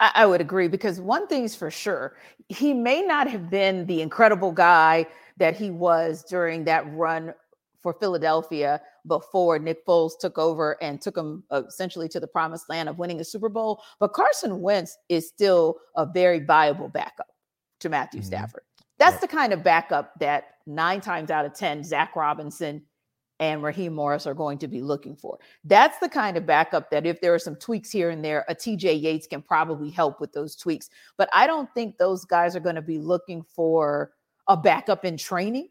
I, 0.00 0.10
I 0.14 0.26
would 0.26 0.40
agree 0.40 0.68
because 0.68 1.00
one 1.00 1.26
thing's 1.26 1.54
for 1.54 1.70
sure, 1.70 2.16
he 2.48 2.72
may 2.74 3.02
not 3.02 3.28
have 3.28 3.50
been 3.50 3.86
the 3.86 4.00
incredible 4.02 4.52
guy 4.52 5.06
that 5.38 5.56
he 5.56 5.70
was 5.70 6.24
during 6.24 6.64
that 6.64 6.84
run 6.94 7.34
for 7.82 7.92
Philadelphia 7.92 8.80
before 9.06 9.58
Nick 9.58 9.86
Foles 9.86 10.12
took 10.18 10.38
over 10.38 10.76
and 10.82 11.00
took 11.00 11.16
him 11.16 11.44
uh, 11.50 11.62
essentially 11.68 12.08
to 12.08 12.18
the 12.18 12.26
promised 12.26 12.68
land 12.68 12.88
of 12.88 12.98
winning 12.98 13.20
a 13.20 13.24
Super 13.24 13.48
Bowl. 13.48 13.80
But 14.00 14.12
Carson 14.12 14.60
Wentz 14.60 14.96
is 15.08 15.28
still 15.28 15.76
a 15.94 16.04
very 16.04 16.40
viable 16.40 16.88
backup 16.88 17.28
to 17.80 17.88
Matthew 17.88 18.22
Mhm. 18.22 18.24
Stafford. 18.24 18.62
That's 18.98 19.12
Right. 19.14 19.20
the 19.20 19.28
kind 19.28 19.52
of 19.52 19.62
backup 19.62 20.18
that 20.18 20.54
nine 20.66 21.00
times 21.00 21.30
out 21.30 21.44
of 21.44 21.54
10, 21.54 21.84
Zach 21.84 22.16
Robinson 22.16 22.82
and 23.40 23.62
Raheem 23.62 23.92
Morris 23.94 24.26
are 24.26 24.34
going 24.34 24.58
to 24.58 24.68
be 24.68 24.80
looking 24.80 25.14
for. 25.16 25.38
That's 25.64 25.98
the 25.98 26.08
kind 26.08 26.36
of 26.36 26.46
backup 26.46 26.90
that 26.90 27.06
if 27.06 27.20
there 27.20 27.34
are 27.34 27.38
some 27.38 27.56
tweaks 27.56 27.90
here 27.90 28.10
and 28.10 28.24
there, 28.24 28.44
a 28.48 28.54
TJ 28.54 29.00
Yates 29.00 29.26
can 29.26 29.42
probably 29.42 29.90
help 29.90 30.20
with 30.20 30.32
those 30.32 30.56
tweaks. 30.56 30.88
But 31.18 31.28
I 31.32 31.46
don't 31.46 31.72
think 31.74 31.98
those 31.98 32.24
guys 32.24 32.56
are 32.56 32.60
going 32.60 32.76
to 32.76 32.82
be 32.82 32.98
looking 32.98 33.42
for 33.42 34.12
a 34.48 34.56
backup 34.56 35.04
in 35.04 35.16
training 35.16 35.68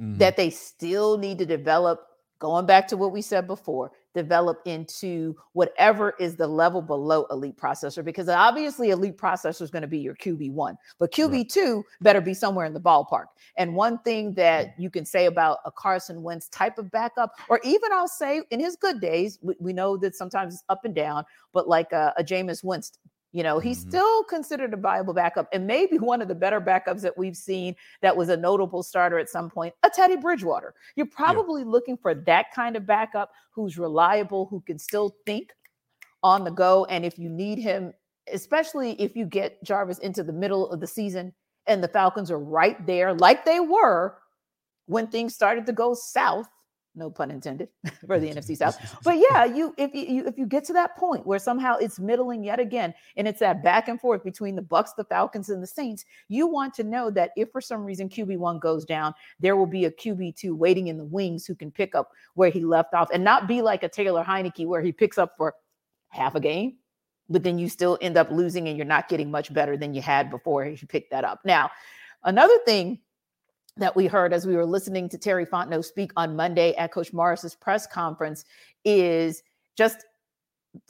Mhm. 0.00 0.18
that 0.18 0.36
they 0.36 0.50
still 0.50 1.18
need 1.18 1.38
to 1.38 1.46
develop. 1.46 2.08
Going 2.38 2.66
back 2.66 2.88
to 2.88 2.96
what 2.96 3.12
we 3.12 3.22
said 3.22 3.46
before, 3.46 3.92
develop 4.14 4.60
into 4.64 5.36
whatever 5.52 6.14
is 6.18 6.36
the 6.36 6.46
level 6.46 6.80
below 6.80 7.26
elite 7.30 7.56
processor, 7.56 8.04
because 8.04 8.28
obviously 8.28 8.90
elite 8.90 9.16
processor 9.16 9.62
is 9.62 9.70
going 9.70 9.82
to 9.82 9.88
be 9.88 9.98
your 9.98 10.14
QB1, 10.14 10.76
but 10.98 11.12
QB2 11.12 11.82
better 12.00 12.20
be 12.20 12.34
somewhere 12.34 12.66
in 12.66 12.72
the 12.72 12.80
ballpark. 12.80 13.26
And 13.56 13.74
one 13.74 13.98
thing 13.98 14.32
that 14.34 14.74
you 14.78 14.90
can 14.90 15.04
say 15.04 15.26
about 15.26 15.58
a 15.64 15.70
Carson 15.70 16.22
Wentz 16.22 16.48
type 16.48 16.78
of 16.78 16.90
backup, 16.90 17.32
or 17.48 17.60
even 17.64 17.92
I'll 17.92 18.08
say 18.08 18.42
in 18.50 18.60
his 18.60 18.76
good 18.76 19.00
days, 19.00 19.38
we, 19.42 19.54
we 19.58 19.72
know 19.72 19.96
that 19.98 20.14
sometimes 20.14 20.54
it's 20.54 20.64
up 20.68 20.84
and 20.84 20.94
down, 20.94 21.24
but 21.52 21.68
like 21.68 21.92
a, 21.92 22.12
a 22.16 22.24
Jameis 22.24 22.62
Winston, 22.62 23.00
you 23.34 23.42
know, 23.42 23.58
he's 23.58 23.84
Mhm. 23.84 23.88
still 23.88 24.24
considered 24.24 24.72
a 24.72 24.76
viable 24.76 25.12
backup 25.12 25.48
and 25.52 25.66
maybe 25.66 25.98
one 25.98 26.22
of 26.22 26.28
the 26.28 26.36
better 26.36 26.60
backups 26.60 27.00
that 27.00 27.18
we've 27.18 27.36
seen 27.36 27.74
that 28.00 28.16
was 28.16 28.28
a 28.28 28.36
notable 28.36 28.80
starter 28.84 29.18
at 29.18 29.28
some 29.28 29.50
point, 29.50 29.74
a 29.82 29.90
Teddy 29.90 30.16
Bridgewater. 30.16 30.72
You're 30.94 31.06
probably 31.06 31.64
looking 31.64 31.96
for 31.96 32.14
that 32.14 32.52
kind 32.54 32.76
of 32.76 32.86
backup 32.86 33.32
who's 33.50 33.76
reliable, 33.76 34.46
who 34.46 34.60
can 34.60 34.78
still 34.78 35.16
think 35.26 35.52
on 36.22 36.44
the 36.44 36.50
go. 36.52 36.84
And 36.84 37.04
if 37.04 37.18
you 37.18 37.28
need 37.28 37.58
him, 37.58 37.92
especially 38.32 38.92
if 39.02 39.16
you 39.16 39.26
get 39.26 39.60
Jarvis 39.64 39.98
into 39.98 40.22
the 40.22 40.32
middle 40.32 40.70
of 40.70 40.78
the 40.78 40.86
season 40.86 41.34
and 41.66 41.82
the 41.82 41.88
Falcons 41.88 42.30
are 42.30 42.38
right 42.38 42.86
there, 42.86 43.12
like 43.12 43.44
they 43.44 43.58
were 43.58 44.16
when 44.86 45.08
things 45.08 45.34
started 45.34 45.66
to 45.66 45.72
go 45.72 45.92
south, 45.92 46.48
no 46.94 47.10
pun 47.10 47.30
intended 47.30 47.68
for 48.06 48.18
the 48.18 48.28
NFC 48.28 48.56
South. 48.56 48.78
But 49.04 49.18
yeah, 49.18 49.44
you 49.44 49.74
if 49.76 49.94
you, 49.94 50.26
if 50.26 50.38
you 50.38 50.46
get 50.46 50.64
to 50.64 50.72
that 50.74 50.96
point 50.96 51.26
where 51.26 51.38
somehow 51.38 51.76
it's 51.76 51.98
middling 51.98 52.44
yet 52.44 52.60
again, 52.60 52.94
and 53.16 53.26
it's 53.28 53.40
that 53.40 53.62
back 53.62 53.88
and 53.88 54.00
forth 54.00 54.24
between 54.24 54.56
the 54.56 54.62
Bucks, 54.62 54.92
the 54.92 55.04
Falcons, 55.04 55.48
and 55.50 55.62
the 55.62 55.66
Saints, 55.66 56.04
you 56.28 56.46
want 56.46 56.74
to 56.74 56.84
know 56.84 57.10
that 57.10 57.30
if 57.36 57.50
for 57.50 57.60
some 57.60 57.84
reason 57.84 58.08
QB 58.08 58.38
one 58.38 58.58
goes 58.58 58.84
down, 58.84 59.14
there 59.40 59.56
will 59.56 59.66
be 59.66 59.84
a 59.84 59.90
QB 59.90 60.36
two 60.36 60.54
waiting 60.54 60.88
in 60.88 60.98
the 60.98 61.04
wings 61.04 61.46
who 61.46 61.54
can 61.54 61.70
pick 61.70 61.94
up 61.94 62.10
where 62.34 62.50
he 62.50 62.64
left 62.64 62.94
off, 62.94 63.08
and 63.12 63.24
not 63.24 63.48
be 63.48 63.62
like 63.62 63.82
a 63.82 63.88
Taylor 63.88 64.24
Heinicke 64.24 64.66
where 64.66 64.82
he 64.82 64.92
picks 64.92 65.18
up 65.18 65.34
for 65.36 65.54
half 66.08 66.34
a 66.34 66.40
game, 66.40 66.76
but 67.28 67.42
then 67.42 67.58
you 67.58 67.68
still 67.68 67.98
end 68.00 68.16
up 68.16 68.30
losing 68.30 68.68
and 68.68 68.76
you're 68.76 68.86
not 68.86 69.08
getting 69.08 69.30
much 69.30 69.52
better 69.52 69.76
than 69.76 69.94
you 69.94 70.00
had 70.02 70.30
before 70.30 70.64
you 70.66 70.86
picked 70.86 71.10
that 71.10 71.24
up. 71.24 71.40
Now, 71.44 71.70
another 72.22 72.58
thing 72.64 73.00
that 73.76 73.94
we 73.96 74.06
heard 74.06 74.32
as 74.32 74.46
we 74.46 74.56
were 74.56 74.66
listening 74.66 75.08
to 75.08 75.18
Terry 75.18 75.44
Fontenot 75.44 75.84
speak 75.84 76.12
on 76.16 76.36
Monday 76.36 76.74
at 76.76 76.92
Coach 76.92 77.12
Morris's 77.12 77.54
press 77.54 77.86
conference 77.86 78.44
is 78.84 79.42
just 79.76 80.04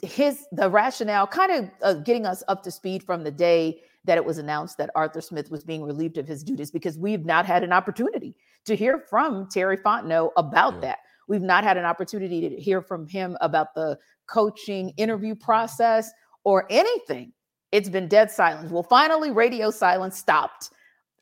his 0.01 0.47
the 0.51 0.69
rationale 0.69 1.27
kind 1.27 1.51
of 1.51 1.69
uh, 1.81 1.93
getting 2.01 2.25
us 2.25 2.43
up 2.47 2.63
to 2.63 2.71
speed 2.71 3.03
from 3.03 3.23
the 3.23 3.31
day 3.31 3.79
that 4.03 4.17
it 4.17 4.25
was 4.25 4.37
announced 4.37 4.77
that 4.77 4.89
Arthur 4.95 5.21
Smith 5.21 5.49
was 5.49 5.63
being 5.63 5.83
relieved 5.83 6.17
of 6.17 6.27
his 6.27 6.43
duties 6.43 6.69
because 6.69 6.97
we've 6.97 7.25
not 7.25 7.45
had 7.45 7.63
an 7.63 7.73
opportunity 7.73 8.35
to 8.65 8.75
hear 8.75 8.99
from 9.09 9.47
Terry 9.49 9.77
Fontenot 9.77 10.31
about 10.37 10.75
Yeah. 10.75 10.79
that. 10.81 10.99
We've 11.27 11.41
not 11.41 11.63
had 11.63 11.77
an 11.77 11.85
opportunity 11.85 12.49
to 12.49 12.55
hear 12.55 12.81
from 12.81 13.07
him 13.07 13.35
about 13.41 13.73
the 13.73 13.97
coaching 14.27 14.89
interview 14.97 15.33
process 15.33 16.11
or 16.43 16.67
anything. 16.69 17.33
It's 17.71 17.89
been 17.89 18.07
dead 18.07 18.29
silence. 18.29 18.71
Well, 18.71 18.83
finally, 18.83 19.31
radio 19.31 19.71
silence 19.71 20.17
stopped 20.17 20.69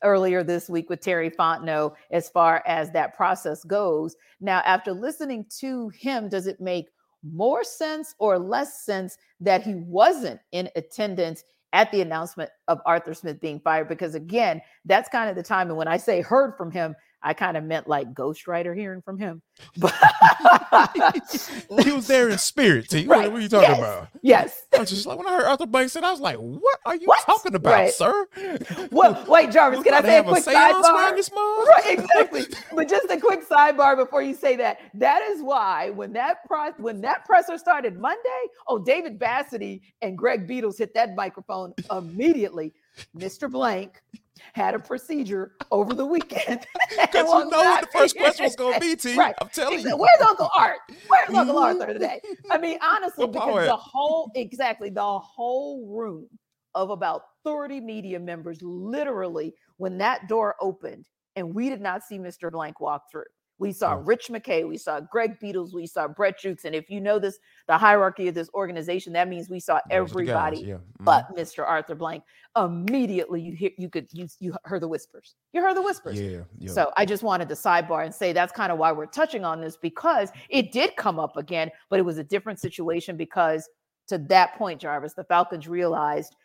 earlier 0.04 0.42
this 0.44 0.68
week 0.68 0.88
with 0.88 1.00
Terry 1.00 1.30
Fontenot 1.30 1.94
as 2.10 2.28
far 2.28 2.62
as 2.66 2.90
that 2.92 3.16
process 3.16 3.64
goes. 3.64 4.14
Now, 4.40 4.60
after 4.64 4.92
listening 4.92 5.46
to 5.60 5.88
him, 5.88 6.28
does 6.28 6.46
it 6.46 6.60
make 6.60 6.90
more 7.22 7.64
sense 7.64 8.14
or 8.18 8.38
less 8.38 8.84
sense 8.84 9.16
that 9.40 9.62
he 9.62 9.74
wasn't 9.74 10.40
in 10.52 10.68
attendance 10.76 11.42
at 11.72 11.90
the 11.90 12.02
announcement 12.02 12.50
of 12.68 12.80
Arthur 12.86 13.14
Smith 13.14 13.40
being 13.40 13.58
fired? 13.60 13.88
Because 13.88 14.14
again, 14.14 14.60
that's 14.84 15.08
kind 15.08 15.28
of 15.28 15.36
the 15.36 15.42
time. 15.42 15.68
And 15.68 15.76
when 15.76 15.88
I 15.88 15.96
say 15.96 16.20
heard 16.20 16.56
from 16.56 16.70
him, 16.70 16.94
I 17.26 17.32
kind 17.32 17.56
of 17.56 17.64
meant 17.64 17.88
like 17.88 18.12
ghostwriter 18.12 18.76
hearing 18.76 19.00
from 19.02 19.18
him. 19.18 19.40
But 21.68 21.84
he 21.84 21.92
was 21.92 22.06
there 22.06 22.28
in 22.28 22.38
spirit. 22.38 22.88
T. 22.88 23.06
Right. 23.06 23.30
What, 23.30 23.38
are 23.38 23.42
you 23.42 23.48
talking 23.48 23.68
Yes. 23.70 23.78
about? 23.78 24.08
yes. 24.22 24.62
I 24.74 24.80
was 24.80 24.90
just 24.90 25.06
like 25.06 25.16
when 25.18 25.26
I 25.26 25.32
heard 25.36 25.46
Arthur 25.46 25.66
Blank 25.66 25.90
said, 25.90 26.04
I 26.04 26.10
was 26.10 26.20
like, 26.20 26.36
"What 26.36 26.78
are 26.84 26.96
you 26.96 27.06
What? 27.06 27.24
talking 27.24 27.54
about, 27.54 27.72
Right. 27.72 27.92
sir?" 27.92 28.26
What, 28.90 29.26
wait, 29.34 29.50
Jarvis, 29.52 29.82
can 29.82 29.94
I 29.94 30.02
say 30.02 30.18
a 30.18 30.22
quick 30.24 30.46
around 30.46 30.74
sidebar? 30.82 31.16
this? 31.16 31.30
Right, 31.34 31.98
exactly. 31.98 32.44
but 32.74 32.88
just 32.88 33.08
a 33.10 33.18
quick 33.18 33.48
sidebar 33.48 33.96
before 33.96 34.22
you 34.22 34.34
say 34.34 34.56
that. 34.56 34.78
That 34.94 35.22
is 35.22 35.40
why 35.42 35.90
when 35.90 36.12
that 36.14 36.44
pro- 36.46 36.72
when 36.78 37.00
that 37.02 37.24
presser 37.24 37.56
started 37.58 37.98
Monday, 37.98 38.20
oh, 38.68 38.78
David 38.78 39.18
Bassity 39.18 39.80
and 40.02 40.18
Greg 40.18 40.46
Beadles 40.48 40.78
hit 40.78 40.92
that 40.94 41.14
microphone 41.14 41.72
immediately. 41.90 42.72
Mr. 43.16 43.50
Blank 43.50 44.02
had 44.52 44.74
a 44.74 44.78
procedure 44.78 45.52
over 45.70 45.94
the 45.94 46.04
weekend. 46.06 46.66
Because 46.90 47.28
you 47.32 47.50
know 47.50 47.58
what 47.58 47.80
the 47.80 47.86
first 47.98 48.16
question 48.16 48.44
was 48.44 48.56
going 48.56 48.74
to 48.74 48.80
be, 48.80 48.96
T. 48.96 49.16
Right. 49.16 49.34
I'm 49.40 49.48
telling 49.48 49.74
Exactly. 49.74 49.90
you. 49.90 49.96
Where's 49.96 50.28
Uncle 50.28 50.50
Art? 50.56 50.78
Where's 51.08 51.34
Uncle 51.34 51.56
Mhm. 51.56 51.62
Arthur 51.62 51.86
today? 51.92 52.20
I 52.50 52.58
mean, 52.58 52.78
honestly, 52.82 53.26
because 53.26 53.66
the 53.66 53.76
whole 53.76 54.30
exactly 54.34 54.90
the 54.90 55.18
whole 55.18 55.86
room 55.86 56.28
of 56.74 56.90
about 56.90 57.22
30 57.44 57.80
media 57.80 58.18
members, 58.18 58.58
literally, 58.62 59.54
when 59.76 59.98
that 59.98 60.28
door 60.28 60.56
opened, 60.60 61.06
and 61.36 61.54
we 61.54 61.68
did 61.68 61.80
not 61.80 62.02
see 62.02 62.18
Mr. 62.18 62.50
Blank 62.50 62.80
walk 62.80 63.02
through. 63.10 63.24
We 63.58 63.72
saw 63.72 63.94
Yeah. 63.96 64.02
Rich 64.04 64.28
McKay, 64.30 64.66
we 64.68 64.76
saw 64.76 65.00
Greg 65.00 65.38
Beadles, 65.40 65.72
we 65.72 65.86
saw 65.86 66.08
Brett 66.08 66.38
Jewkes. 66.38 66.64
And 66.64 66.74
if 66.74 66.90
you 66.90 67.00
know 67.00 67.18
this, 67.18 67.38
the 67.68 67.78
hierarchy 67.78 68.26
of 68.28 68.34
this 68.34 68.50
organization, 68.52 69.12
that 69.12 69.28
means 69.28 69.48
we 69.48 69.60
saw 69.60 69.74
the 69.74 69.80
guys, 69.90 70.10
everybody 70.10 70.60
yeah. 70.60 70.74
Mhm. 70.74 70.80
but 71.00 71.28
Mr. 71.36 71.64
Arthur 71.66 71.94
Blank. 71.94 72.24
Immediately 72.56 73.40
you 73.40 73.52
hear 73.54 73.70
you 73.78 73.88
could 73.88 74.08
you 74.12 74.26
you 74.40 74.54
heard 74.64 74.82
the 74.82 74.88
whispers. 74.88 75.34
You 75.52 75.60
heard 75.62 75.76
the 75.76 75.82
whispers. 75.82 76.20
yeah, 76.20 76.40
yeah. 76.58 76.70
So 76.72 76.92
I 76.96 77.04
just 77.04 77.22
wanted 77.22 77.48
to 77.48 77.54
sidebar 77.54 78.04
and 78.04 78.14
say 78.14 78.32
that's 78.32 78.52
kind 78.52 78.70
of 78.72 78.78
why 78.78 78.92
we're 78.92 79.06
touching 79.06 79.44
on 79.44 79.60
this 79.60 79.76
because 79.76 80.30
it 80.48 80.72
did 80.72 80.96
come 80.96 81.18
up 81.18 81.36
again, 81.36 81.70
but 81.90 81.98
it 81.98 82.02
was 82.02 82.18
a 82.18 82.24
different 82.24 82.58
situation 82.60 83.16
because 83.16 83.68
to 84.08 84.18
that 84.18 84.54
point, 84.56 84.80
Jarvis, 84.80 85.14
the 85.14 85.24
Falcons 85.24 85.66
realized, 85.66 86.36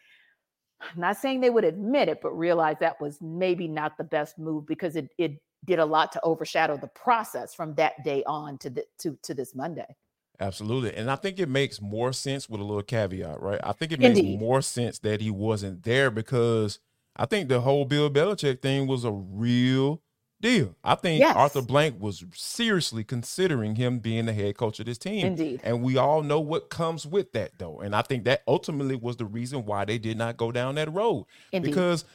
not 0.96 1.18
saying 1.18 1.42
they 1.42 1.50
would 1.50 1.66
admit 1.66 2.10
it, 2.10 2.20
but 2.22 2.32
realize 2.32 2.78
that 2.80 3.00
was 3.02 3.22
maybe 3.22 3.68
not 3.68 3.98
the 3.98 4.04
best 4.04 4.38
move 4.38 4.66
because 4.66 4.96
it 4.96 5.10
it 5.18 5.42
did 5.66 5.80
a 5.80 5.86
lot 5.86 6.12
to 6.14 6.22
overshadow 6.24 6.78
the 6.78 6.88
process 6.88 7.54
from 7.54 7.76
that 7.76 8.04
day 8.04 8.24
on 8.26 8.58
to 8.60 8.70
the 8.70 8.86
to 9.00 9.18
to 9.24 9.34
this 9.34 9.56
Monday. 9.56 9.96
Absolutely. 10.40 10.96
And 10.96 11.12
I 11.12 11.16
think 11.18 11.38
it 11.40 11.50
makes 11.50 11.82
more 11.82 12.14
sense 12.14 12.48
with 12.48 12.62
a 12.62 12.64
little 12.64 12.82
caveat, 12.84 13.42
right? 13.42 13.60
I 13.62 13.74
think 13.74 13.92
it 13.92 14.00
makes 14.00 14.20
Indeed. 14.20 14.40
more 14.40 14.62
sense 14.62 15.00
that 15.00 15.20
he 15.20 15.30
wasn't 15.30 15.84
there 15.84 16.10
because 16.10 16.80
I 17.18 17.26
think 17.26 17.50
the 17.50 17.60
whole 17.62 17.84
Bill 17.84 18.10
Belichick 18.10 18.62
thing 18.62 18.88
was 18.88 19.04
a 19.04 19.12
real 19.12 20.02
deal. 20.42 20.76
I 20.84 20.96
think 20.96 21.20
Yes. 21.20 21.36
Arthur 21.36 21.62
Blank 21.62 21.96
was 22.00 22.24
seriously 22.34 23.04
considering 23.04 23.76
him 23.76 24.00
being 24.00 24.26
the 24.26 24.34
head 24.34 24.58
coach 24.58 24.80
of 24.80 24.86
this 24.86 24.98
team. 24.98 25.26
Indeed. 25.26 25.62
And 25.64 25.84
we 25.84 25.98
all 25.98 26.22
know 26.24 26.40
what 26.40 26.70
comes 26.70 27.06
with 27.06 27.34
that, 27.34 27.52
though. 27.58 27.80
And 27.80 27.96
I 27.96 28.02
think 28.02 28.24
that 28.26 28.44
ultimately 28.48 28.96
was 28.96 29.18
the 29.18 29.26
reason 29.26 29.66
why 29.66 29.86
they 29.86 29.98
did 29.98 30.18
not 30.18 30.38
go 30.38 30.52
down 30.52 30.76
that 30.76 30.94
road 30.94 31.26
Indeed. 31.52 31.70
because 31.70 32.06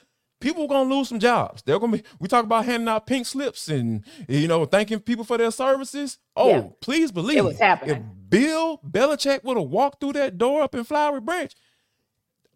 people 0.41 0.65
are 0.65 0.69
gonna 0.69 0.95
lose 0.95 1.09
some 1.09 1.19
jobs. 1.21 1.63
They're 1.63 1.79
gonna 1.79 1.99
be. 1.99 2.03
We 2.19 2.29
talk 2.29 2.45
about 2.45 2.65
handing 2.65 2.89
out 2.89 3.07
pink 3.07 3.27
slips 3.27 3.69
and 3.69 4.05
you 4.29 4.49
know 4.49 4.65
thanking 4.67 5.01
people 5.01 5.25
for 5.25 5.39
their 5.39 5.51
services. 5.51 6.19
Oh, 6.37 6.49
yeah. 6.49 6.63
please 6.81 7.11
believe 7.13 7.39
it 7.39 7.45
was 7.45 7.59
happening. 7.59 7.97
If 7.97 8.31
Bill 8.31 8.79
Belichick 8.89 9.45
would 9.45 9.57
have 9.57 9.69
walked 9.69 10.01
through 10.01 10.15
that 10.15 10.37
door 10.39 10.63
up 10.63 10.75
in 10.75 10.85
Flowery 10.85 11.21
Branch, 11.21 11.53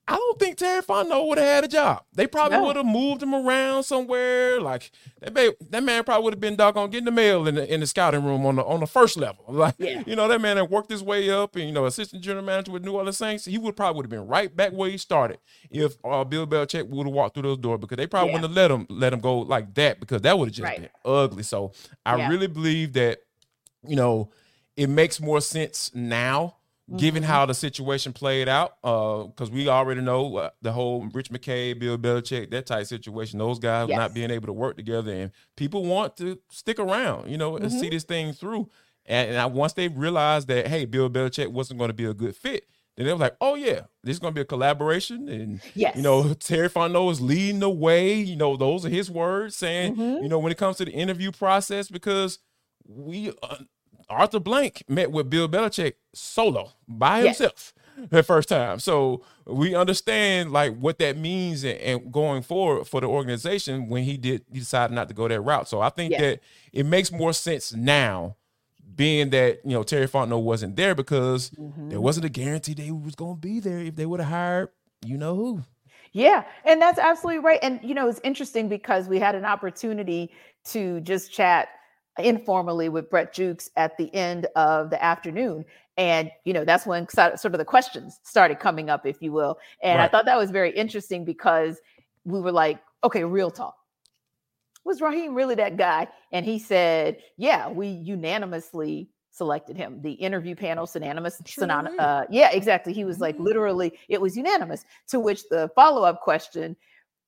I 0.08 0.12
don't 0.16 0.38
think 0.38 0.56
Terry 0.56 0.80
Fontenot 0.80 1.28
would 1.28 1.36
have 1.36 1.46
had 1.46 1.64
a 1.64 1.68
job. 1.68 2.02
They 2.14 2.26
probably 2.26 2.56
no. 2.56 2.64
would 2.64 2.76
have 2.76 2.86
moved 2.86 3.22
him 3.22 3.34
around 3.34 3.82
somewhere. 3.82 4.58
Like 4.58 4.90
that, 5.20 5.34
man, 5.34 5.50
that 5.68 5.84
man 5.84 6.02
probably 6.02 6.24
would 6.24 6.32
have 6.32 6.40
been 6.40 6.56
doggone 6.56 6.88
getting 6.88 7.04
the 7.04 7.10
mail 7.10 7.46
in 7.46 7.56
the 7.56 7.72
in 7.72 7.80
the 7.80 7.86
scouting 7.86 8.24
room 8.24 8.46
on 8.46 8.56
the 8.56 8.64
on 8.64 8.80
the 8.80 8.86
first 8.86 9.16
level. 9.18 9.44
Like 9.58 9.74
yeah. 9.78 10.04
you 10.06 10.14
know, 10.14 10.28
that 10.28 10.40
man 10.40 10.56
had 10.56 10.70
worked 10.70 10.88
his 10.90 11.02
way 11.02 11.28
up 11.30 11.56
and 11.56 11.66
you 11.66 11.72
know, 11.72 11.84
assistant 11.84 12.22
general 12.22 12.44
manager 12.44 12.70
with 12.70 12.84
New 12.84 12.92
Orleans 12.92 13.18
Saints. 13.18 13.44
He 13.44 13.58
would 13.58 13.76
probably 13.76 13.96
would 13.96 14.06
have 14.06 14.10
been 14.10 14.26
right 14.26 14.54
back 14.54 14.72
where 14.72 14.88
he 14.88 14.96
started 14.96 15.40
if 15.68 15.96
uh, 16.04 16.22
Bill 16.22 16.46
Belichick 16.46 16.88
would 16.88 17.06
have 17.06 17.12
walked 17.12 17.34
through 17.34 17.42
those 17.42 17.58
doors 17.58 17.80
because 17.80 17.96
they 17.96 18.06
probably 18.06 18.28
yeah. 18.28 18.34
wouldn't 18.36 18.56
have 18.56 18.56
let 18.56 18.70
him 18.70 18.86
let 18.88 19.12
him 19.12 19.20
go 19.20 19.40
like 19.40 19.74
that 19.74 19.98
because 19.98 20.22
that 20.22 20.38
would 20.38 20.48
have 20.48 20.54
just 20.54 20.64
right. 20.64 20.80
been 20.80 20.88
ugly. 21.04 21.42
So 21.42 21.72
I 22.06 22.16
yeah. 22.16 22.28
really 22.28 22.46
believe 22.46 22.92
that 22.92 23.18
you 23.84 23.96
know 23.96 24.30
it 24.76 24.88
makes 24.88 25.20
more 25.20 25.40
sense 25.40 25.90
now 25.92 26.57
given 26.96 27.22
mm-hmm. 27.22 27.30
how 27.30 27.46
the 27.46 27.54
situation 27.54 28.12
played 28.12 28.48
out, 28.48 28.74
uh, 28.82 29.24
because 29.24 29.50
uh, 29.50 29.52
we 29.52 29.68
already 29.68 30.00
know 30.00 30.36
uh, 30.36 30.50
the 30.62 30.72
whole 30.72 31.06
Rich 31.12 31.30
McKay, 31.30 31.78
Bill 31.78 31.98
Belichick, 31.98 32.50
that 32.50 32.66
type 32.66 32.86
situation, 32.86 33.38
those 33.38 33.58
guys 33.58 33.88
yes. 33.88 33.98
not 33.98 34.14
being 34.14 34.30
able 34.30 34.46
to 34.46 34.52
work 34.52 34.76
together, 34.76 35.12
and 35.12 35.30
people 35.56 35.84
want 35.84 36.16
to 36.16 36.38
stick 36.50 36.78
around, 36.78 37.30
you 37.30 37.36
know, 37.36 37.56
and 37.56 37.66
mm-hmm. 37.66 37.78
see 37.78 37.90
this 37.90 38.04
thing 38.04 38.32
through. 38.32 38.70
And, 39.04 39.30
and 39.30 39.38
I, 39.38 39.46
once 39.46 39.74
they 39.74 39.88
realized 39.88 40.48
that, 40.48 40.66
hey, 40.66 40.86
Bill 40.86 41.10
Belichick 41.10 41.48
wasn't 41.48 41.78
going 41.78 41.88
to 41.88 41.94
be 41.94 42.06
a 42.06 42.14
good 42.14 42.34
fit, 42.34 42.64
then 42.96 43.06
they 43.06 43.12
were 43.12 43.18
like, 43.18 43.36
oh 43.40 43.54
yeah, 43.54 43.82
this 44.02 44.14
is 44.14 44.18
going 44.18 44.32
to 44.32 44.38
be 44.38 44.42
a 44.42 44.46
collaboration, 44.46 45.28
and 45.28 45.60
yes. 45.74 45.94
you 45.94 46.02
know, 46.02 46.32
Terry 46.40 46.70
Fontenot 46.70 47.12
is 47.12 47.20
leading 47.20 47.60
the 47.60 47.70
way. 47.70 48.14
You 48.14 48.36
know, 48.36 48.56
those 48.56 48.86
are 48.86 48.90
his 48.90 49.10
words, 49.10 49.56
saying, 49.56 49.94
mm-hmm. 49.94 50.22
you 50.22 50.28
know, 50.28 50.38
when 50.38 50.52
it 50.52 50.58
comes 50.58 50.78
to 50.78 50.86
the 50.86 50.92
interview 50.92 51.32
process, 51.32 51.88
because 51.88 52.38
we. 52.86 53.32
Uh, 53.42 53.56
Arthur 54.08 54.40
Blank 54.40 54.84
met 54.88 55.10
with 55.10 55.30
Bill 55.30 55.48
Belichick 55.48 55.94
solo 56.14 56.72
by 56.86 57.22
himself 57.22 57.74
yes. 57.96 58.08
the 58.10 58.22
first 58.22 58.48
time. 58.48 58.78
So 58.78 59.22
we 59.46 59.74
understand 59.74 60.52
like 60.52 60.76
what 60.76 60.98
that 60.98 61.16
means 61.16 61.64
and, 61.64 61.78
and, 61.78 62.12
going 62.12 62.42
forward 62.42 62.86
for 62.86 63.00
the 63.00 63.06
organization 63.06 63.88
when 63.88 64.04
he 64.04 64.16
did 64.16 64.44
he 64.52 64.60
decided 64.60 64.94
not 64.94 65.08
to 65.08 65.14
go 65.14 65.28
that 65.28 65.40
route. 65.40 65.68
So 65.68 65.80
I 65.80 65.90
think 65.90 66.12
yes. 66.12 66.20
that 66.20 66.40
it 66.72 66.86
makes 66.86 67.12
more 67.12 67.32
sense 67.32 67.74
now 67.74 68.36
being 68.94 69.30
that 69.30 69.60
you 69.64 69.72
know 69.72 69.82
Terry 69.82 70.08
Fontenot 70.08 70.42
wasn't 70.42 70.76
there 70.76 70.94
because 70.94 71.50
mm-hmm. 71.50 71.90
there 71.90 72.00
wasn't 72.00 72.26
a 72.26 72.30
guarantee 72.30 72.74
they 72.74 72.90
was 72.90 73.14
going 73.14 73.36
to 73.36 73.40
be 73.40 73.60
there 73.60 73.78
if 73.78 73.96
they 73.96 74.06
would 74.06 74.20
have 74.20 74.28
hired 74.28 74.68
you 75.04 75.16
know 75.16 75.36
who. 75.36 75.62
Yeah, 76.12 76.44
and 76.64 76.80
that's 76.80 76.98
absolutely 76.98 77.44
right. 77.44 77.60
And 77.62 77.80
you 77.82 77.94
know, 77.94 78.08
it's 78.08 78.20
interesting 78.24 78.68
because 78.68 79.08
we 79.08 79.18
had 79.18 79.34
an 79.34 79.44
opportunity 79.44 80.30
to 80.66 81.00
just 81.00 81.32
chat 81.32 81.68
informally 82.18 82.88
with 82.88 83.10
Brett 83.10 83.32
Jewkes 83.32 83.70
at 83.76 83.96
the 83.96 84.12
end 84.14 84.46
of 84.56 84.90
the 84.90 85.02
afternoon. 85.02 85.64
And, 85.96 86.30
you 86.44 86.52
know, 86.52 86.64
that's 86.64 86.86
when 86.86 87.08
sort 87.08 87.44
of 87.46 87.58
the 87.58 87.64
questions 87.64 88.20
started 88.22 88.60
coming 88.60 88.88
up, 88.88 89.06
if 89.06 89.20
you 89.20 89.32
will. 89.32 89.58
And 89.82 89.98
right. 89.98 90.04
I 90.04 90.08
thought 90.08 90.26
that 90.26 90.38
was 90.38 90.50
very 90.50 90.70
interesting 90.70 91.24
because 91.24 91.80
we 92.24 92.40
were 92.40 92.52
like, 92.52 92.80
okay, 93.02 93.24
real 93.24 93.50
talk. 93.50 93.74
Was 94.84 95.00
Raheem 95.00 95.34
really 95.34 95.56
that 95.56 95.76
guy? 95.76 96.08
And 96.32 96.46
he 96.46 96.58
said, 96.58 97.18
yeah, 97.36 97.68
we 97.68 97.88
unanimously 97.88 99.10
selected 99.30 99.76
him. 99.76 100.00
The 100.02 100.12
interview 100.12 100.54
panel, 100.54 100.86
unanimous. 100.94 101.40
uh, 102.00 102.24
yeah, 102.30 102.50
exactly. 102.52 102.92
He 102.92 103.04
was 103.04 103.20
like, 103.20 103.34
mm-hmm. 103.34 103.44
literally, 103.44 103.92
it 104.08 104.20
was 104.20 104.36
unanimous. 104.36 104.84
To 105.08 105.20
which 105.20 105.48
the 105.48 105.70
follow 105.74 106.04
up 106.04 106.20
question 106.20 106.76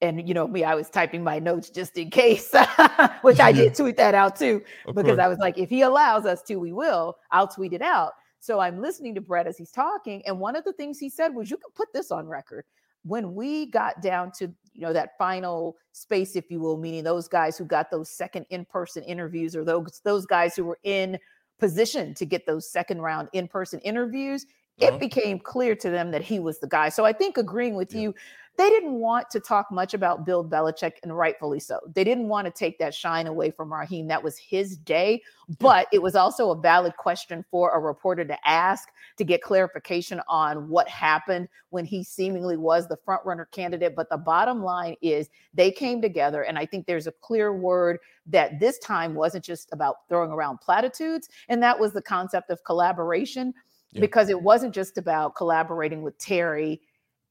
and 0.02 0.26
you 0.26 0.34
know 0.34 0.46
me, 0.46 0.64
I 0.64 0.74
was 0.74 0.88
typing 0.88 1.22
my 1.22 1.38
notes 1.38 1.70
just 1.70 1.96
in 1.98 2.10
case, 2.10 2.52
which 3.22 3.40
I 3.40 3.52
did 3.52 3.74
tweet 3.76 3.96
that 3.96 4.14
out 4.14 4.36
too, 4.36 4.62
of 4.86 4.94
because 4.94 5.16
course. 5.16 5.20
I 5.20 5.28
was 5.28 5.38
like, 5.38 5.58
if 5.58 5.68
he 5.68 5.82
allows 5.82 6.26
us 6.26 6.42
to, 6.44 6.56
we 6.56 6.72
will. 6.72 7.16
I'll 7.30 7.48
tweet 7.48 7.72
it 7.72 7.82
out. 7.82 8.12
So 8.40 8.58
I'm 8.60 8.80
listening 8.80 9.14
to 9.16 9.20
Brett 9.20 9.46
as 9.46 9.58
he's 9.58 9.70
talking, 9.70 10.22
and 10.26 10.40
one 10.40 10.56
of 10.56 10.64
the 10.64 10.72
things 10.72 10.98
he 10.98 11.10
said 11.10 11.34
was, 11.34 11.50
"You 11.50 11.58
can 11.58 11.70
put 11.74 11.88
this 11.92 12.10
on 12.10 12.26
record." 12.26 12.64
When 13.02 13.34
we 13.34 13.66
got 13.66 14.02
down 14.02 14.32
to 14.32 14.52
you 14.72 14.80
know 14.80 14.92
that 14.92 15.18
final 15.18 15.76
space, 15.92 16.36
if 16.36 16.50
you 16.50 16.60
will, 16.60 16.78
meaning 16.78 17.04
those 17.04 17.28
guys 17.28 17.58
who 17.58 17.64
got 17.64 17.90
those 17.90 18.08
second 18.08 18.46
in-person 18.50 19.02
interviews, 19.04 19.54
or 19.54 19.64
those 19.64 20.00
those 20.04 20.24
guys 20.24 20.56
who 20.56 20.64
were 20.64 20.78
in 20.84 21.18
position 21.58 22.14
to 22.14 22.24
get 22.24 22.46
those 22.46 22.70
second 22.70 23.02
round 23.02 23.28
in-person 23.34 23.80
interviews, 23.80 24.46
uh-huh. 24.80 24.94
it 24.94 25.00
became 25.00 25.38
clear 25.38 25.76
to 25.76 25.90
them 25.90 26.10
that 26.10 26.22
he 26.22 26.38
was 26.38 26.58
the 26.58 26.66
guy. 26.66 26.88
So 26.88 27.04
I 27.04 27.12
think 27.12 27.36
agreeing 27.36 27.74
with 27.74 27.94
yeah. 27.94 28.00
you, 28.00 28.14
they 28.60 28.68
didn't 28.68 28.92
want 28.92 29.30
to 29.30 29.40
talk 29.40 29.72
much 29.72 29.94
about 29.94 30.26
Bill 30.26 30.44
Belichick, 30.44 30.92
and 31.02 31.16
rightfully 31.16 31.60
so. 31.60 31.80
They 31.94 32.04
didn't 32.04 32.28
want 32.28 32.44
to 32.44 32.50
take 32.50 32.78
that 32.78 32.94
shine 32.94 33.26
away 33.26 33.50
from 33.50 33.72
Raheem. 33.72 34.06
That 34.08 34.22
was 34.22 34.36
his 34.36 34.76
day. 34.76 35.22
But 35.58 35.88
it 35.92 36.02
was 36.02 36.14
also 36.14 36.50
a 36.50 36.60
valid 36.60 36.94
question 36.98 37.42
for 37.50 37.70
a 37.70 37.80
reporter 37.80 38.22
to 38.26 38.36
ask 38.46 38.90
to 39.16 39.24
get 39.24 39.40
clarification 39.40 40.20
on 40.28 40.68
what 40.68 40.88
happened 40.88 41.48
when 41.70 41.86
he 41.86 42.04
seemingly 42.04 42.58
was 42.58 42.86
the 42.86 42.98
frontrunner 42.98 43.50
candidate. 43.50 43.96
But 43.96 44.10
the 44.10 44.18
bottom 44.18 44.62
line 44.62 44.94
is 45.00 45.30
they 45.54 45.70
came 45.70 46.02
together, 46.02 46.42
and 46.42 46.58
I 46.58 46.66
think 46.66 46.86
there's 46.86 47.06
a 47.06 47.12
clear 47.12 47.54
word 47.54 47.98
that 48.26 48.60
this 48.60 48.78
time 48.80 49.14
wasn't 49.14 49.42
just 49.44 49.70
about 49.72 50.06
throwing 50.10 50.32
around 50.32 50.58
platitudes, 50.60 51.30
and 51.48 51.62
that 51.62 51.80
was 51.80 51.94
the 51.94 52.02
concept 52.02 52.50
of 52.50 52.62
collaboration. 52.64 53.54
Yeah. 53.92 54.02
Because 54.02 54.28
it 54.28 54.40
wasn't 54.40 54.72
just 54.72 54.98
about 54.98 55.34
collaborating 55.34 56.02
with 56.02 56.16
Terry 56.18 56.80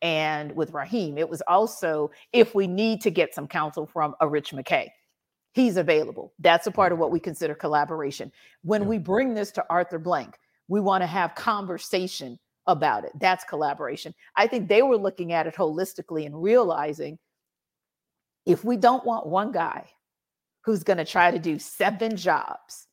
and 0.02 0.56
with 0.56 0.74
Raheem. 0.74 1.18
It 1.18 1.30
was 1.30 1.42
also 1.48 2.12
if 2.34 2.56
we 2.56 2.68
need 2.68 3.02
to 3.02 3.12
get 3.12 3.34
some 3.34 3.48
counsel 3.48 3.86
from 3.86 4.16
a 4.22 4.28
Rich 4.28 4.52
McKay, 4.52 4.90
he's 5.54 5.78
available. 5.78 6.34
That's 6.40 6.68
a 6.68 6.72
part 6.72 6.92
of 6.92 7.00
what 7.00 7.12
we 7.12 7.20
consider 7.20 7.56
collaboration. 7.56 8.32
When 8.64 8.86
we 8.86 8.98
bring 8.98 9.34
this 9.34 9.52
to 9.52 9.66
Arthur 9.70 10.00
Blank, 10.00 10.38
we 10.68 10.80
want 10.80 11.02
to 11.02 11.08
have 11.08 11.36
conversation 11.36 12.40
about 12.68 13.04
it. 13.04 13.12
That's 13.20 13.44
collaboration. 13.44 14.14
I 14.36 14.48
think 14.48 14.70
they 14.70 14.84
were 14.84 14.98
looking 14.98 15.34
at 15.34 15.48
it 15.48 15.56
holistically 15.56 16.26
and 16.26 16.42
realizing 16.42 17.18
if 18.46 18.64
we 18.64 18.78
don't 18.78 19.06
want 19.06 19.28
one 19.28 19.52
guy 19.52 19.86
who's 20.64 20.84
going 20.84 20.98
to 20.98 21.06
try 21.06 21.32
to 21.32 21.40
do 21.40 21.58
seven 21.58 22.16
jobs 22.16 22.88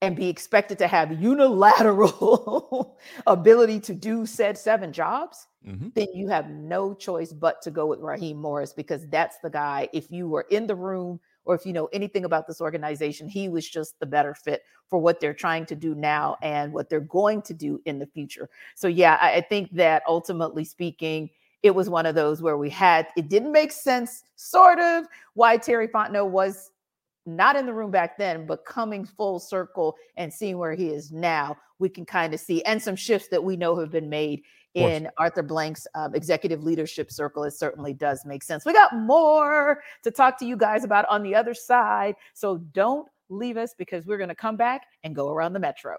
and 0.00 0.14
be 0.14 0.28
expected 0.28 0.78
to 0.78 0.86
have 0.86 1.20
unilateral 1.20 2.96
ability 3.26 3.80
to 3.80 3.94
do 3.94 4.24
said 4.26 4.56
seven 4.56 4.92
jobs, 4.92 5.48
mm-hmm. 5.66 5.88
then 5.94 6.06
you 6.14 6.28
have 6.28 6.48
no 6.50 6.94
choice 6.94 7.32
but 7.32 7.60
to 7.62 7.70
go 7.70 7.86
with 7.86 8.00
Raheem 8.00 8.36
Morris 8.36 8.72
because 8.72 9.08
that's 9.08 9.38
the 9.42 9.50
guy. 9.50 9.88
If 9.92 10.10
you 10.10 10.28
were 10.28 10.46
in 10.50 10.66
the 10.66 10.76
room 10.76 11.18
or 11.44 11.54
if 11.54 11.66
you 11.66 11.72
know 11.72 11.86
anything 11.92 12.24
about 12.24 12.46
this 12.46 12.60
organization, 12.60 13.28
he 13.28 13.48
was 13.48 13.68
just 13.68 13.98
the 13.98 14.06
better 14.06 14.34
fit 14.34 14.62
for 14.86 15.00
what 15.00 15.18
they're 15.20 15.34
trying 15.34 15.66
to 15.66 15.74
do 15.74 15.94
now 15.94 16.36
and 16.42 16.72
what 16.72 16.88
they're 16.88 17.00
going 17.00 17.42
to 17.42 17.54
do 17.54 17.80
in 17.84 17.98
the 17.98 18.06
future. 18.06 18.48
So, 18.76 18.86
yeah, 18.86 19.18
I, 19.20 19.36
I 19.36 19.40
think 19.40 19.72
that 19.72 20.02
ultimately 20.06 20.64
speaking, 20.64 21.30
it 21.64 21.74
was 21.74 21.90
one 21.90 22.06
of 22.06 22.14
those 22.14 22.40
where 22.40 22.56
we 22.56 22.70
had 22.70 23.08
it 23.16 23.28
didn't 23.28 23.50
make 23.50 23.72
sense, 23.72 24.22
sort 24.36 24.78
of, 24.78 25.06
why 25.34 25.56
Terry 25.56 25.88
Fontenot 25.88 26.30
was 26.30 26.70
not 27.28 27.56
in 27.56 27.66
the 27.66 27.72
room 27.72 27.90
back 27.90 28.18
then, 28.18 28.46
but 28.46 28.64
coming 28.64 29.04
full 29.04 29.38
circle 29.38 29.96
and 30.16 30.32
seeing 30.32 30.58
where 30.58 30.74
he 30.74 30.88
is 30.88 31.12
now, 31.12 31.56
we 31.78 31.88
can 31.88 32.04
kind 32.04 32.34
of 32.34 32.40
see, 32.40 32.62
and 32.64 32.82
some 32.82 32.96
shifts 32.96 33.28
that 33.28 33.42
we 33.42 33.56
know 33.56 33.78
have 33.78 33.90
been 33.90 34.08
made 34.08 34.42
in 34.74 35.08
Arthur 35.18 35.42
Blank's 35.42 35.86
um, 35.94 36.14
executive 36.14 36.62
leadership 36.62 37.10
circle. 37.10 37.44
It 37.44 37.52
certainly 37.52 37.92
does 37.92 38.24
make 38.24 38.42
sense. 38.42 38.64
We 38.64 38.72
got 38.72 38.94
more 38.94 39.82
to 40.04 40.10
talk 40.10 40.38
to 40.38 40.46
you 40.46 40.56
guys 40.56 40.84
about 40.84 41.06
on 41.08 41.22
the 41.22 41.34
other 41.34 41.54
side. 41.54 42.14
So 42.34 42.58
don't 42.72 43.08
leave 43.28 43.56
us 43.56 43.74
because 43.76 44.06
we're 44.06 44.18
going 44.18 44.28
to 44.28 44.34
come 44.34 44.56
back 44.56 44.82
and 45.04 45.14
go 45.14 45.28
around 45.28 45.52
the 45.52 45.58
metro. 45.58 45.96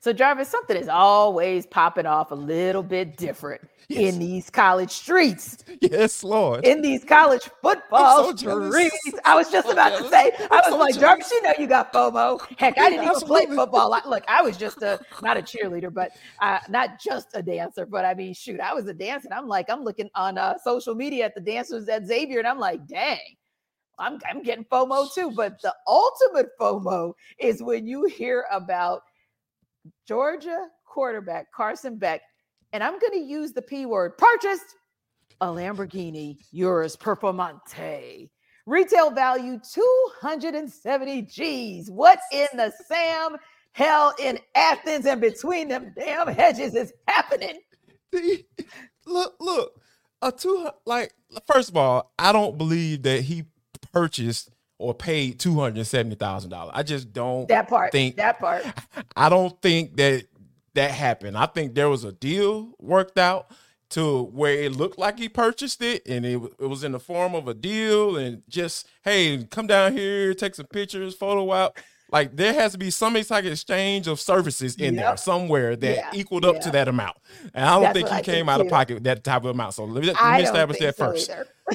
So, 0.00 0.12
Jarvis, 0.12 0.48
something 0.48 0.76
is 0.76 0.88
always 0.88 1.66
popping 1.66 2.06
off 2.06 2.30
a 2.30 2.34
little 2.34 2.82
bit 2.82 3.16
different 3.16 3.62
yes. 3.88 4.14
in 4.14 4.20
these 4.20 4.50
college 4.50 4.90
streets. 4.90 5.58
Yes, 5.80 6.24
Lord. 6.24 6.66
In 6.66 6.82
these 6.82 7.04
college 7.04 7.48
football 7.62 8.36
so 8.36 8.36
streets. 8.36 9.14
I 9.24 9.34
was 9.34 9.50
just 9.50 9.66
so 9.66 9.72
about 9.72 9.90
jealous. 9.90 10.04
to 10.04 10.10
say, 10.10 10.30
I 10.50 10.70
was 10.70 10.78
like, 10.78 10.94
jealous. 10.94 10.96
Jarvis, 10.96 11.30
you 11.30 11.42
know 11.42 11.52
you 11.58 11.66
got 11.66 11.92
FOMO. 11.92 12.40
Heck, 12.58 12.78
I 12.78 12.90
didn't 12.90 13.04
even 13.04 13.20
play 13.20 13.46
football. 13.46 13.92
I, 13.92 14.02
look, 14.06 14.24
I 14.28 14.42
was 14.42 14.56
just 14.56 14.82
a 14.82 15.00
not 15.22 15.36
a 15.36 15.42
cheerleader, 15.42 15.92
but 15.92 16.12
uh, 16.40 16.58
not 16.68 17.00
just 17.00 17.28
a 17.34 17.42
dancer. 17.42 17.86
But 17.86 18.04
I 18.04 18.14
mean, 18.14 18.34
shoot, 18.34 18.60
I 18.60 18.74
was 18.74 18.86
a 18.86 18.94
dancer. 18.94 19.28
And 19.30 19.34
I'm 19.34 19.48
like, 19.48 19.70
I'm 19.70 19.82
looking 19.82 20.10
on 20.14 20.38
uh, 20.38 20.54
social 20.62 20.94
media 20.94 21.26
at 21.26 21.34
the 21.34 21.40
dancers 21.40 21.88
at 21.88 22.06
Xavier, 22.06 22.38
and 22.38 22.48
I'm 22.48 22.58
like, 22.58 22.86
dang. 22.86 23.18
I'm, 23.98 24.18
I'm 24.28 24.42
getting 24.42 24.66
FOMO 24.66 25.08
too, 25.14 25.30
but 25.30 25.58
the 25.62 25.74
ultimate 25.86 26.48
FOMO 26.60 27.14
is 27.38 27.62
when 27.62 27.86
you 27.86 28.04
hear 28.04 28.44
about 28.52 29.00
Georgia 30.06 30.66
quarterback 30.84 31.52
Carson 31.52 31.96
Beck, 31.96 32.22
and 32.72 32.82
I'm 32.82 32.98
going 32.98 33.12
to 33.12 33.18
use 33.18 33.52
the 33.52 33.62
P 33.62 33.86
word 33.86 34.16
purchased 34.18 34.76
a 35.40 35.46
Lamborghini 35.46 36.38
Urus 36.52 36.96
Performante. 36.96 38.28
Retail 38.66 39.10
value 39.10 39.60
270 39.72 41.22
G's. 41.22 41.90
What 41.90 42.18
in 42.32 42.48
the 42.54 42.72
Sam 42.88 43.36
hell 43.72 44.14
in 44.18 44.38
Athens 44.54 45.06
and 45.06 45.20
between 45.20 45.68
them 45.68 45.92
damn 45.96 46.28
hedges 46.28 46.74
is 46.74 46.92
happening? 47.06 47.60
look, 49.06 49.34
look. 49.38 49.80
a 50.22 50.32
two 50.32 50.68
like 50.84 51.12
first 51.46 51.68
of 51.68 51.76
all, 51.76 52.12
I 52.18 52.32
don't 52.32 52.58
believe 52.58 53.02
that 53.02 53.22
he 53.22 53.44
purchased 53.92 54.50
or 54.78 54.94
paid 54.94 55.38
two 55.40 55.58
hundred 55.58 55.84
seventy 55.86 56.16
thousand 56.16 56.50
dollars. 56.50 56.72
I 56.74 56.82
just 56.82 57.12
don't 57.12 57.48
that 57.48 57.68
part. 57.68 57.92
think 57.92 58.16
that 58.16 58.38
part. 58.38 58.64
I 59.16 59.28
don't 59.28 59.60
think 59.62 59.96
that 59.96 60.24
that 60.74 60.90
happened. 60.90 61.36
I 61.38 61.46
think 61.46 61.74
there 61.74 61.88
was 61.88 62.04
a 62.04 62.12
deal 62.12 62.74
worked 62.78 63.18
out 63.18 63.50
to 63.88 64.24
where 64.24 64.52
it 64.52 64.72
looked 64.72 64.98
like 64.98 65.18
he 65.18 65.28
purchased 65.28 65.80
it 65.80 66.02
and 66.08 66.26
it, 66.26 66.40
it 66.58 66.66
was 66.66 66.82
in 66.82 66.90
the 66.92 66.98
form 67.00 67.34
of 67.36 67.46
a 67.46 67.54
deal 67.54 68.16
and 68.16 68.42
just 68.48 68.88
hey 69.04 69.46
come 69.50 69.68
down 69.68 69.92
here 69.92 70.34
take 70.34 70.56
some 70.56 70.66
pictures 70.66 71.14
photo 71.14 71.52
out 71.52 71.78
like 72.10 72.34
there 72.36 72.52
has 72.52 72.72
to 72.72 72.78
be 72.78 72.90
some 72.90 73.14
type 73.14 73.44
of 73.44 73.52
exchange 73.52 74.08
of 74.08 74.18
services 74.20 74.74
in 74.74 74.94
Yep. 74.94 75.04
there 75.04 75.16
somewhere 75.16 75.76
that 75.76 75.96
Yeah, 75.96 76.10
equaled 76.14 76.44
up 76.44 76.60
to 76.62 76.70
that 76.72 76.88
amount 76.88 77.16
and 77.54 77.64
i 77.64 77.74
don't 77.74 77.82
That's 77.84 77.94
think 77.94 78.08
he 78.08 78.14
I 78.16 78.22
came 78.22 78.46
think 78.46 78.48
out 78.48 78.60
of 78.60 78.68
pocket 78.68 78.94
with 78.94 79.04
that 79.04 79.22
type 79.22 79.44
of 79.44 79.50
amount 79.52 79.74
so 79.74 79.84
let 79.84 80.02
me, 80.02 80.12
let 80.12 80.36
me 80.38 80.42
establish 80.42 80.78
that 80.80 80.96
so 80.96 81.06
first 81.06 81.30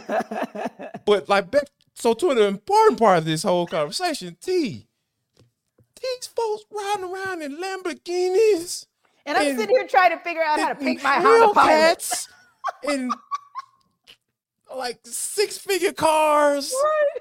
but 1.05 1.29
like 1.29 1.49
back 1.49 1.63
so 2.01 2.13
to 2.15 2.33
the 2.33 2.47
important 2.47 2.99
part 2.99 3.19
of 3.19 3.25
this 3.25 3.43
whole 3.43 3.67
conversation 3.67 4.35
t 4.41 4.87
these 6.01 6.27
folks 6.35 6.63
riding 6.71 7.05
around 7.05 7.41
in 7.43 7.57
lamborghinis 7.57 8.87
and 9.25 9.37
I'm 9.37 9.47
And- 9.49 9.59
sitting 9.59 9.75
here 9.75 9.87
trying 9.87 10.09
to 10.11 10.17
figure 10.23 10.41
out 10.41 10.59
how 10.59 10.69
to 10.69 10.75
pick 10.75 11.03
my 11.03 11.15
Honda 11.19 11.53
Pilot. 11.53 12.27
And 12.87 13.13
like 14.75 14.99
six 15.03 15.57
figure 15.57 15.93
cars 15.93 16.73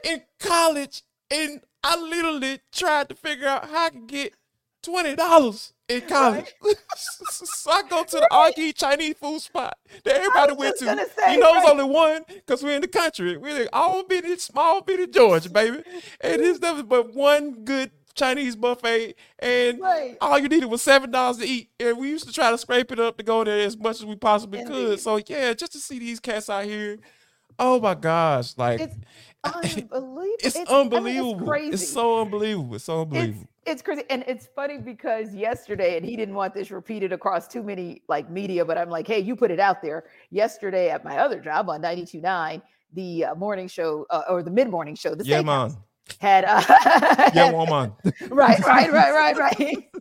in 0.04 0.22
college. 0.38 1.02
And 1.30 1.60
I 1.84 1.96
literally 2.00 2.60
tried 2.72 3.08
to 3.10 3.14
figure 3.14 3.46
out 3.48 3.68
how 3.68 3.86
I 3.86 3.90
could 3.90 4.06
get 4.06 4.34
twenty 4.82 5.14
dollars 5.16 5.72
in 5.88 6.02
college. 6.02 6.54
so 6.96 7.70
I 7.70 7.82
go 7.88 8.04
to 8.04 8.16
the 8.16 8.28
Argy 8.30 8.72
Chinese 8.72 9.16
food 9.16 9.40
spot 9.40 9.76
that 10.04 10.14
everybody 10.14 10.54
went 10.54 10.78
to. 10.78 10.84
say, 10.84 11.34
you 11.34 11.40
know, 11.40 11.54
it's 11.54 11.64
right. 11.64 11.70
only 11.70 11.84
one 11.84 12.24
because 12.28 12.62
we're 12.62 12.76
in 12.76 12.82
the 12.82 12.88
country. 12.88 13.36
We're 13.36 13.68
all 13.72 14.04
bitty, 14.04 14.36
small 14.38 14.80
bitty 14.82 15.08
Georgia, 15.08 15.50
baby. 15.50 15.82
And 16.20 16.40
it's 16.42 16.60
nothing 16.62 16.86
but 16.86 17.14
one 17.14 17.64
good 17.64 17.90
Chinese 18.14 18.56
buffet. 18.56 19.14
And 19.38 19.80
Right. 19.80 20.16
all 20.20 20.38
you 20.38 20.48
needed 20.48 20.66
was 20.66 20.82
seven 20.82 21.10
dollars 21.10 21.38
to 21.38 21.46
eat. 21.46 21.70
And 21.78 21.98
we 21.98 22.08
used 22.08 22.26
to 22.26 22.32
try 22.32 22.50
to 22.50 22.58
scrape 22.58 22.92
it 22.92 23.00
up 23.00 23.16
to 23.18 23.22
go 23.22 23.44
there 23.44 23.66
as 23.66 23.76
much 23.78 23.96
as 24.00 24.06
we 24.06 24.16
possibly 24.16 24.64
could. 24.64 25.00
So 25.00 25.20
yeah, 25.26 25.52
just 25.54 25.72
to 25.72 25.78
see 25.78 25.98
these 25.98 26.20
cats 26.20 26.48
out 26.50 26.64
here. 26.64 26.98
Oh 27.60 27.78
my 27.80 27.94
gosh. 27.94 28.56
Like 28.56 28.80
It's 28.80 28.96
unbelievable. 29.44 30.24
it's, 30.42 30.56
I 30.56 30.60
mean, 30.60 30.66
unbelievable. 30.68 31.46
crazy. 31.46 31.74
it's 31.74 31.88
so 31.92 32.20
unbelievable. 32.22 32.74
It's 32.74 32.84
so 32.84 33.02
unbelievable. 33.02 33.48
it's 33.66 33.82
crazy 33.82 34.02
and 34.10 34.24
it's 34.26 34.48
funny 34.56 34.78
because 34.78 35.34
yesterday 35.34 35.96
and 35.96 36.04
he 36.04 36.16
didn't 36.16 36.34
want 36.34 36.54
this 36.54 36.70
repeated 36.70 37.12
across 37.12 37.46
too 37.46 37.62
many 37.62 38.02
like 38.08 38.30
media 38.30 38.64
but 38.64 38.78
i'm 38.78 38.88
like 38.88 39.06
hey 39.06 39.18
you 39.20 39.36
put 39.36 39.50
it 39.50 39.60
out 39.60 39.82
there 39.82 40.04
yesterday 40.30 40.88
at 40.88 41.04
my 41.04 41.18
other 41.18 41.38
job 41.38 41.68
on 41.68 41.82
92.9 41.82 42.62
the 42.94 43.24
uh, 43.26 43.34
morning 43.34 43.68
show 43.68 44.06
uh, 44.10 44.22
or 44.30 44.42
the 44.42 44.50
mid-morning 44.50 44.94
show 44.94 45.14
the 45.14 45.24
yeah, 45.24 45.42
Steakhouse, 45.42 45.44
man. 45.74 45.76
had 46.20 46.44
uh 46.46 47.30
Yeah, 47.34 47.52
woman. 47.52 47.92
right 48.30 48.58
right 48.64 48.90
right 48.90 49.12
right 49.12 49.36
right 49.36 49.92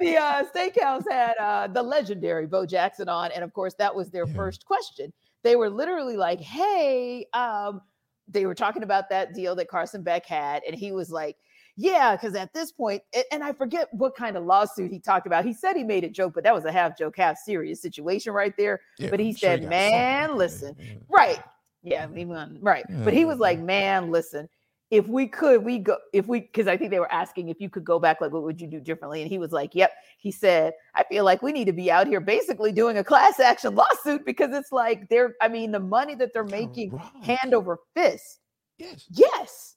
the 0.00 0.16
uh 0.16 0.44
steakhouse 0.54 1.02
had 1.10 1.34
uh 1.38 1.66
the 1.66 1.82
legendary 1.82 2.46
bo 2.46 2.64
jackson 2.64 3.08
on 3.08 3.32
and 3.32 3.42
of 3.42 3.52
course 3.52 3.74
that 3.74 3.94
was 3.94 4.10
their 4.10 4.26
Yeah. 4.26 4.34
first 4.34 4.64
question 4.64 5.12
they 5.42 5.56
were 5.56 5.70
literally 5.70 6.16
like 6.16 6.40
hey 6.40 7.26
um 7.32 7.80
they 8.28 8.46
were 8.46 8.54
talking 8.54 8.82
about 8.82 9.08
that 9.10 9.34
deal 9.34 9.54
that 9.54 9.68
carson 9.68 10.02
beck 10.02 10.24
had 10.26 10.62
and 10.66 10.76
he 10.76 10.92
was 10.92 11.10
like 11.10 11.36
yeah 11.76 12.14
because 12.14 12.34
at 12.34 12.52
this 12.52 12.72
and 13.32 13.42
i 13.42 13.52
forget 13.52 13.88
what 13.92 14.14
kind 14.14 14.36
of 14.36 14.44
lawsuit 14.44 14.90
he 14.90 14.98
talked 14.98 15.26
about 15.26 15.44
he 15.44 15.52
said 15.52 15.74
he 15.76 15.84
made 15.84 16.04
a 16.04 16.08
joke 16.08 16.32
but 16.34 16.44
that 16.44 16.54
was 16.54 16.64
a 16.64 16.72
half 16.72 16.96
joke 16.96 17.16
half 17.16 17.38
serious 17.38 17.80
situation 17.80 18.32
right 18.32 18.54
there 18.56 18.80
Yeah, 18.98 19.10
But 19.10 19.20
he 19.20 19.30
I'm 19.30 19.36
said, 19.36 19.62
got 19.62 19.70
"Man, 19.70 20.36
listen, 20.36 20.76
Yeah, 20.78 20.84
yeah. 20.84 20.94
right 21.08 21.38
yeah 21.82 22.06
won, 22.24 22.58
right 22.60 22.84
but 23.04 23.14
he 23.14 23.24
was 23.24 23.38
like 23.38 23.58
man 23.58 24.10
listen 24.10 24.48
if 24.90 25.06
we 25.06 25.26
could 25.26 25.64
we 25.64 25.78
go 25.78 25.96
if 26.12 26.26
we 26.26 26.40
because 26.40 26.66
i 26.66 26.76
think 26.76 26.90
they 26.90 26.98
were 27.00 27.12
asking 27.12 27.48
if 27.48 27.60
you 27.60 27.70
could 27.70 27.84
go 27.84 27.98
back 27.98 28.20
like 28.20 28.32
what 28.32 28.42
would 28.42 28.60
you 28.60 28.66
do 28.66 28.80
differently 28.80 29.22
and 29.22 29.30
he 29.30 29.38
was 29.38 29.52
like 29.52 29.74
yep 29.74 29.92
he 30.18 30.30
said 30.30 30.72
i 30.94 31.04
feel 31.04 31.24
like 31.24 31.42
we 31.42 31.52
need 31.52 31.66
to 31.66 31.72
be 31.72 31.90
out 31.90 32.06
here 32.06 32.20
basically 32.20 32.72
doing 32.72 32.98
a 32.98 33.04
class 33.04 33.38
action 33.40 33.74
lawsuit 33.74 34.24
because 34.26 34.50
it's 34.52 34.72
like 34.72 35.08
they're 35.08 35.34
i 35.40 35.48
mean 35.48 35.70
the 35.72 35.80
money 35.80 36.14
that 36.14 36.32
they're 36.34 36.44
making 36.44 36.90
Correct. 36.90 37.24
hand 37.24 37.54
over 37.54 37.78
fist 37.94 38.40
Yes. 38.78 39.04
yes 39.10 39.76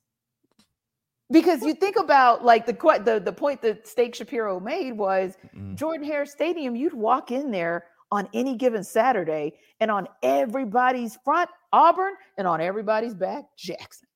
because 1.32 1.64
you 1.64 1.74
think 1.74 1.96
about 1.98 2.44
like 2.46 2.66
the 2.66 2.74
the 3.04 3.20
the 3.24 3.34
point 3.34 3.62
that 3.64 3.88
Steak 3.88 4.14
Shapiro 4.16 4.60
made 4.60 4.94
was 4.94 5.36
Mm. 5.56 5.76
Jordan 5.76 6.06
Hare 6.06 6.26
Stadium, 6.26 6.76
you'd 6.76 6.94
walk 6.94 7.32
in 7.32 7.52
there 7.52 7.86
on 8.12 8.28
any 8.34 8.56
given 8.56 8.84
Saturday, 8.84 9.54
and 9.80 9.90
on 9.90 10.08
everybody's 10.22 11.18
front, 11.26 11.50
Auburn, 11.72 12.14
and 12.38 12.48
on 12.48 12.62
everybody's 12.62 13.14
back, 13.16 13.44
Jackson. 13.58 14.08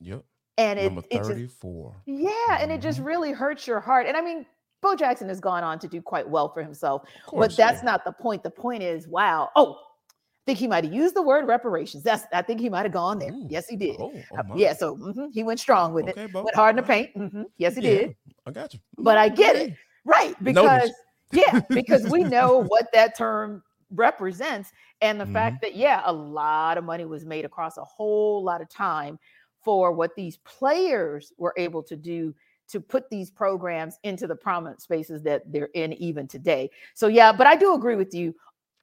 Yep. 0.00 0.24
And 0.58 0.78
it, 0.78 0.84
Number 0.84 1.02
it 1.10 1.18
just, 1.18 1.28
34. 1.28 1.96
yeah, 2.06 2.58
and 2.60 2.70
it 2.70 2.82
just 2.82 3.00
Mhm. 3.00 3.06
really 3.06 3.32
hurts 3.32 3.66
your 3.66 3.80
heart. 3.80 4.06
And 4.06 4.16
I 4.16 4.20
mean, 4.20 4.44
Bo 4.82 4.94
Jackson 4.94 5.28
has 5.28 5.40
gone 5.40 5.62
on 5.64 5.78
to 5.78 5.88
do 5.88 6.02
quite 6.02 6.28
well 6.28 6.48
for 6.52 6.62
himself, 6.62 7.02
but 7.32 7.56
that's 7.56 7.82
yeah. 7.82 7.86
not 7.86 8.04
the 8.04 8.12
point. 8.12 8.42
The 8.42 8.50
point 8.50 8.82
is, 8.82 9.08
wow. 9.08 9.50
Oh, 9.56 9.74
I 9.74 10.44
think 10.44 10.58
he 10.58 10.66
might 10.66 10.82
have 10.84 10.92
used 10.92 11.14
the 11.14 11.22
word 11.22 11.46
reparations. 11.46 12.02
That's 12.02 12.24
I 12.32 12.42
think 12.42 12.60
he 12.60 12.68
might 12.68 12.82
have 12.82 12.92
gone 12.92 13.18
there. 13.20 13.32
Ooh. 13.32 13.46
Yes, 13.48 13.68
he 13.68 13.76
did. 13.76 13.96
Oh, 14.00 14.12
oh 14.32 14.56
yeah, 14.56 14.72
so 14.72 14.96
mhm, 14.96 15.28
he 15.32 15.44
went 15.44 15.60
strong 15.60 15.94
with 15.94 16.08
Okay, 16.08 16.24
it. 16.24 16.32
Bo. 16.32 16.42
Went 16.42 16.56
hard 16.56 16.76
in 16.76 16.76
the 16.76 16.82
paint. 16.82 17.14
mhm, 17.14 17.44
Yes, 17.58 17.76
he 17.76 17.80
Yeah, 17.82 17.90
did. 17.90 18.16
I 18.44 18.50
got 18.50 18.74
you. 18.74 18.80
But 18.98 19.18
I 19.18 19.28
get 19.28 19.54
it. 19.56 19.74
Right. 20.04 20.34
Because, 20.42 20.90
yeah, 21.30 21.60
because 21.70 22.06
we 22.08 22.24
know 22.24 22.58
what 22.58 22.88
that 22.92 23.16
term 23.16 23.62
represents. 23.90 24.72
And 25.00 25.20
the 25.20 25.26
fact 25.26 25.60
that, 25.62 25.76
yeah, 25.76 26.02
a 26.04 26.12
lot 26.12 26.76
of 26.76 26.82
money 26.84 27.04
was 27.04 27.24
made 27.24 27.44
across 27.44 27.76
a 27.76 27.84
whole 27.84 28.42
lot 28.42 28.60
of 28.60 28.68
time 28.68 29.18
for 29.62 29.92
what 29.92 30.14
these 30.16 30.38
players 30.38 31.32
were 31.38 31.54
able 31.56 31.82
to 31.84 31.96
do 31.96 32.34
to 32.68 32.80
put 32.80 33.10
these 33.10 33.30
programs 33.30 33.98
into 34.02 34.26
the 34.26 34.34
prominent 34.34 34.80
spaces 34.80 35.22
that 35.22 35.42
they're 35.52 35.68
in 35.74 35.92
even 35.94 36.26
today. 36.26 36.70
So, 36.94 37.06
yeah, 37.06 37.32
but 37.32 37.46
I 37.46 37.54
do 37.54 37.74
agree 37.74 37.96
with 37.96 38.14
you. 38.14 38.34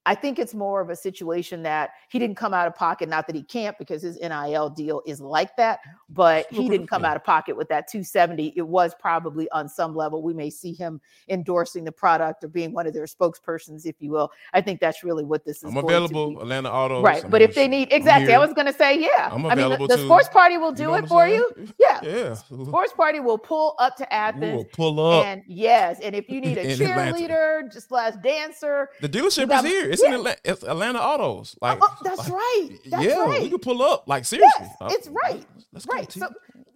I 0.06 0.16
think 0.16 0.40
it's 0.40 0.54
more 0.54 0.82
of 0.82 0.90
a 0.90 0.96
situation 0.96 1.62
that 1.64 1.92
he 2.10 2.20
didn't 2.20 2.38
come 2.38 2.54
out 2.54 2.68
of 2.68 2.76
pocket. 2.76 3.10
Not 3.10 3.28
that 3.28 3.36
he 3.36 3.44
can't, 3.44 3.78
because 3.78 4.02
his 4.02 4.18
NIL 4.20 4.70
deal 4.70 5.02
is 5.06 5.20
like 5.20 5.56
that, 5.58 5.80
but 6.10 6.48
he 6.50 6.70
didn't 6.70 6.88
come 6.88 7.04
out 7.04 7.16
of 7.16 7.24
pocket 7.24 7.56
with 7.56 7.68
that 7.70 7.88
270. 7.88 8.54
It 8.56 8.68
was 8.68 8.94
probably 9.00 9.50
on 9.52 9.68
some 9.68 9.96
level. 9.96 10.24
We 10.24 10.34
may 10.34 10.50
see 10.50 10.74
him 10.74 11.02
endorsing 11.28 11.84
the 11.84 11.92
product 11.92 12.44
or 12.44 12.48
being 12.48 12.72
one 12.74 12.88
of 12.88 12.94
their 12.94 13.06
spokespersons, 13.06 13.86
if 13.86 13.96
you 14.00 14.12
will. 14.12 14.32
I 14.54 14.62
think 14.62 14.80
that's 14.80 15.04
really 15.04 15.26
what 15.26 15.46
this 15.46 15.58
is. 15.58 15.64
I'm 15.66 15.78
available. 15.78 16.40
Atlanta 16.42 16.72
Autos. 16.72 17.04
Right. 17.04 17.24
I'm 17.24 17.30
But 17.30 17.42
if 17.42 17.54
they 17.54 17.68
need, 17.68 17.92
exactly, 17.92 18.34
I 18.34 18.40
was 18.40 18.54
going 18.54 18.68
to 18.68 18.74
say, 18.74 19.00
yeah. 19.00 19.30
I'm 19.32 19.46
I 19.46 19.50
mean, 19.50 19.58
the, 19.58 19.66
available 19.66 19.88
the 19.88 19.98
sports 19.98 20.30
party 20.30 20.58
will 20.58 20.72
You 20.72 20.78
do 20.78 20.84
know 20.86 20.94
it 20.96 21.08
for 21.08 21.28
you. 21.28 21.52
Yeah. 21.78 22.00
Yeah. 22.04 22.34
Sports 22.34 22.94
party 22.94 23.20
will 23.20 23.38
pull 23.38 23.76
up 23.80 23.96
to 23.98 24.12
Athens. 24.14 24.56
will 24.56 24.66
pull 24.66 25.00
up. 25.00 25.26
And 25.26 25.44
yes, 25.46 26.00
and 26.02 26.16
if 26.16 26.30
you 26.30 26.40
need 26.42 26.58
a 26.58 26.66
cheerleader, 26.78 27.72
just 27.72 27.90
slash 27.90 28.14
dancer, 28.24 28.90
the 29.02 29.10
dealership 29.10 29.50
got- 29.50 29.66
is 29.66 29.72
here. 29.72 29.89
It's 29.90 30.02
yeah. 30.04 30.10
in 30.10 30.16
Atlanta, 30.16 30.38
it's 30.44 30.64
Atlanta 30.64 31.00
Autos. 31.00 31.56
oh, 31.62 31.66
Like 31.66 31.80
oh, 31.82 31.96
that's 32.04 32.18
like, 32.20 32.32
right. 32.32 32.70
That's 32.86 33.04
yeah, 33.04 33.26
right. 33.26 33.42
we 33.42 33.50
could 33.50 33.62
pull 33.62 33.82
up. 33.82 34.08
Like 34.08 34.26
seriously. 34.26 34.52
Yes, 34.62 34.76
Uh, 34.82 34.90
it's 34.92 35.08
right. 35.10 35.46
Let's 35.74 35.86
go, 35.86 35.94
Right. 35.96 36.10
T. 36.10 36.20
So 36.20 36.28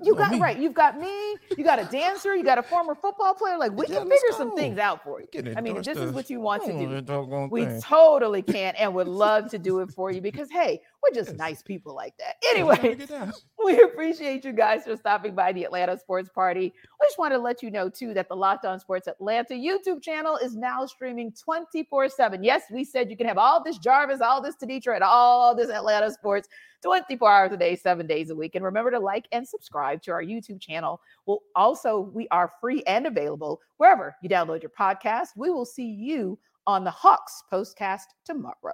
you 0.02 0.16
got 0.16 0.32
me. 0.32 0.40
right. 0.40 0.58
You've 0.58 0.74
got 0.74 1.00
me. 1.00 1.36
You 1.58 1.64
got 1.64 1.80
a 1.80 1.86
dancer. 1.86 2.36
You 2.36 2.44
got 2.44 2.58
a 2.58 2.64
former 2.64 2.94
football 2.94 3.34
player. 3.36 3.58
Like 3.58 3.72
we 3.72 3.86
Yeah, 3.88 4.00
can 4.00 4.10
figure 4.10 4.32
some 4.38 4.56
things 4.56 4.78
out 4.78 5.04
for 5.04 5.22
you. 5.22 5.28
I 5.56 5.62
mean, 5.62 5.78
if 5.78 5.86
this 5.86 5.98
is 5.98 6.12
what 6.12 6.30
you 6.30 6.42
want 6.42 6.66
to 6.66 6.74
Oh, 6.74 7.26
do. 7.26 7.48
We 7.50 7.66
thing. 7.66 7.82
totally 7.82 8.42
can 8.42 8.76
and 8.76 8.94
would 8.96 9.08
love 9.08 9.50
to 9.52 9.58
do 9.60 9.80
it 9.80 9.92
for 9.92 10.12
you 10.12 10.20
because 10.22 10.50
hey, 10.52 10.82
we're 11.04 11.14
just 11.14 11.32
Yes. 11.32 11.38
nice 11.38 11.62
people 11.62 11.94
like 11.94 12.16
that. 12.18 12.36
Anyway, 12.50 12.98
we 13.66 13.82
appreciate 13.82 14.46
you 14.46 14.54
guys 14.54 14.86
for 14.86 14.96
stopping 14.96 15.36
by 15.36 15.52
the 15.52 15.64
Atlanta 15.64 15.98
Sports 15.98 16.30
Party. 16.34 16.74
We 16.74 17.08
just 17.08 17.18
want 17.20 17.34
to 17.34 17.38
let 17.38 17.62
you 17.62 17.70
know 17.72 17.90
too 17.90 18.14
that 18.14 18.30
the 18.30 18.36
Locked 18.36 18.66
On 18.66 18.80
Sports 18.80 19.08
Atlanta 19.08 19.54
YouTube 19.54 20.02
channel 20.02 20.38
is 20.38 20.56
now 20.56 20.86
streaming 20.86 21.32
24/7. 21.34 22.44
Yes, 22.44 22.64
we 22.72 22.84
said 22.84 23.10
you 23.12 23.18
can 23.18 23.28
have 23.28 23.38
all 23.38 23.64
this 23.64 23.78
Jarvis, 23.78 24.22
all 24.22 24.42
this 24.42 24.56
Tenitra, 24.56 24.96
and 24.96 25.04
all 25.04 25.54
this 25.56 25.70
Atlanta 25.70 26.12
sports 26.12 26.48
24 26.82 27.32
hours 27.32 27.52
a 27.54 27.58
day, 27.58 27.76
seven 27.76 28.06
days 28.08 28.30
a 28.30 28.36
week. 28.36 28.56
And 28.56 28.64
remember 28.64 28.92
to 28.92 29.00
like 29.00 29.28
and 29.32 29.48
subscribe 29.48 30.02
to 30.04 30.12
our 30.12 30.24
YouTube 30.24 30.60
channel. 30.62 31.02
Well, 31.26 31.40
also 31.56 32.00
we 32.14 32.28
are 32.30 32.52
free 32.62 32.84
and 32.88 33.08
available 33.08 33.62
wherever 33.78 34.16
you 34.22 34.30
download 34.30 34.62
your 34.62 34.72
podcast. 34.78 35.30
We 35.36 35.50
will 35.50 35.66
see 35.66 35.88
you 35.88 36.38
on 36.68 36.84
the 36.84 36.92
Hawks 36.92 37.44
postcast 37.52 38.04
tomorrow. 38.26 38.74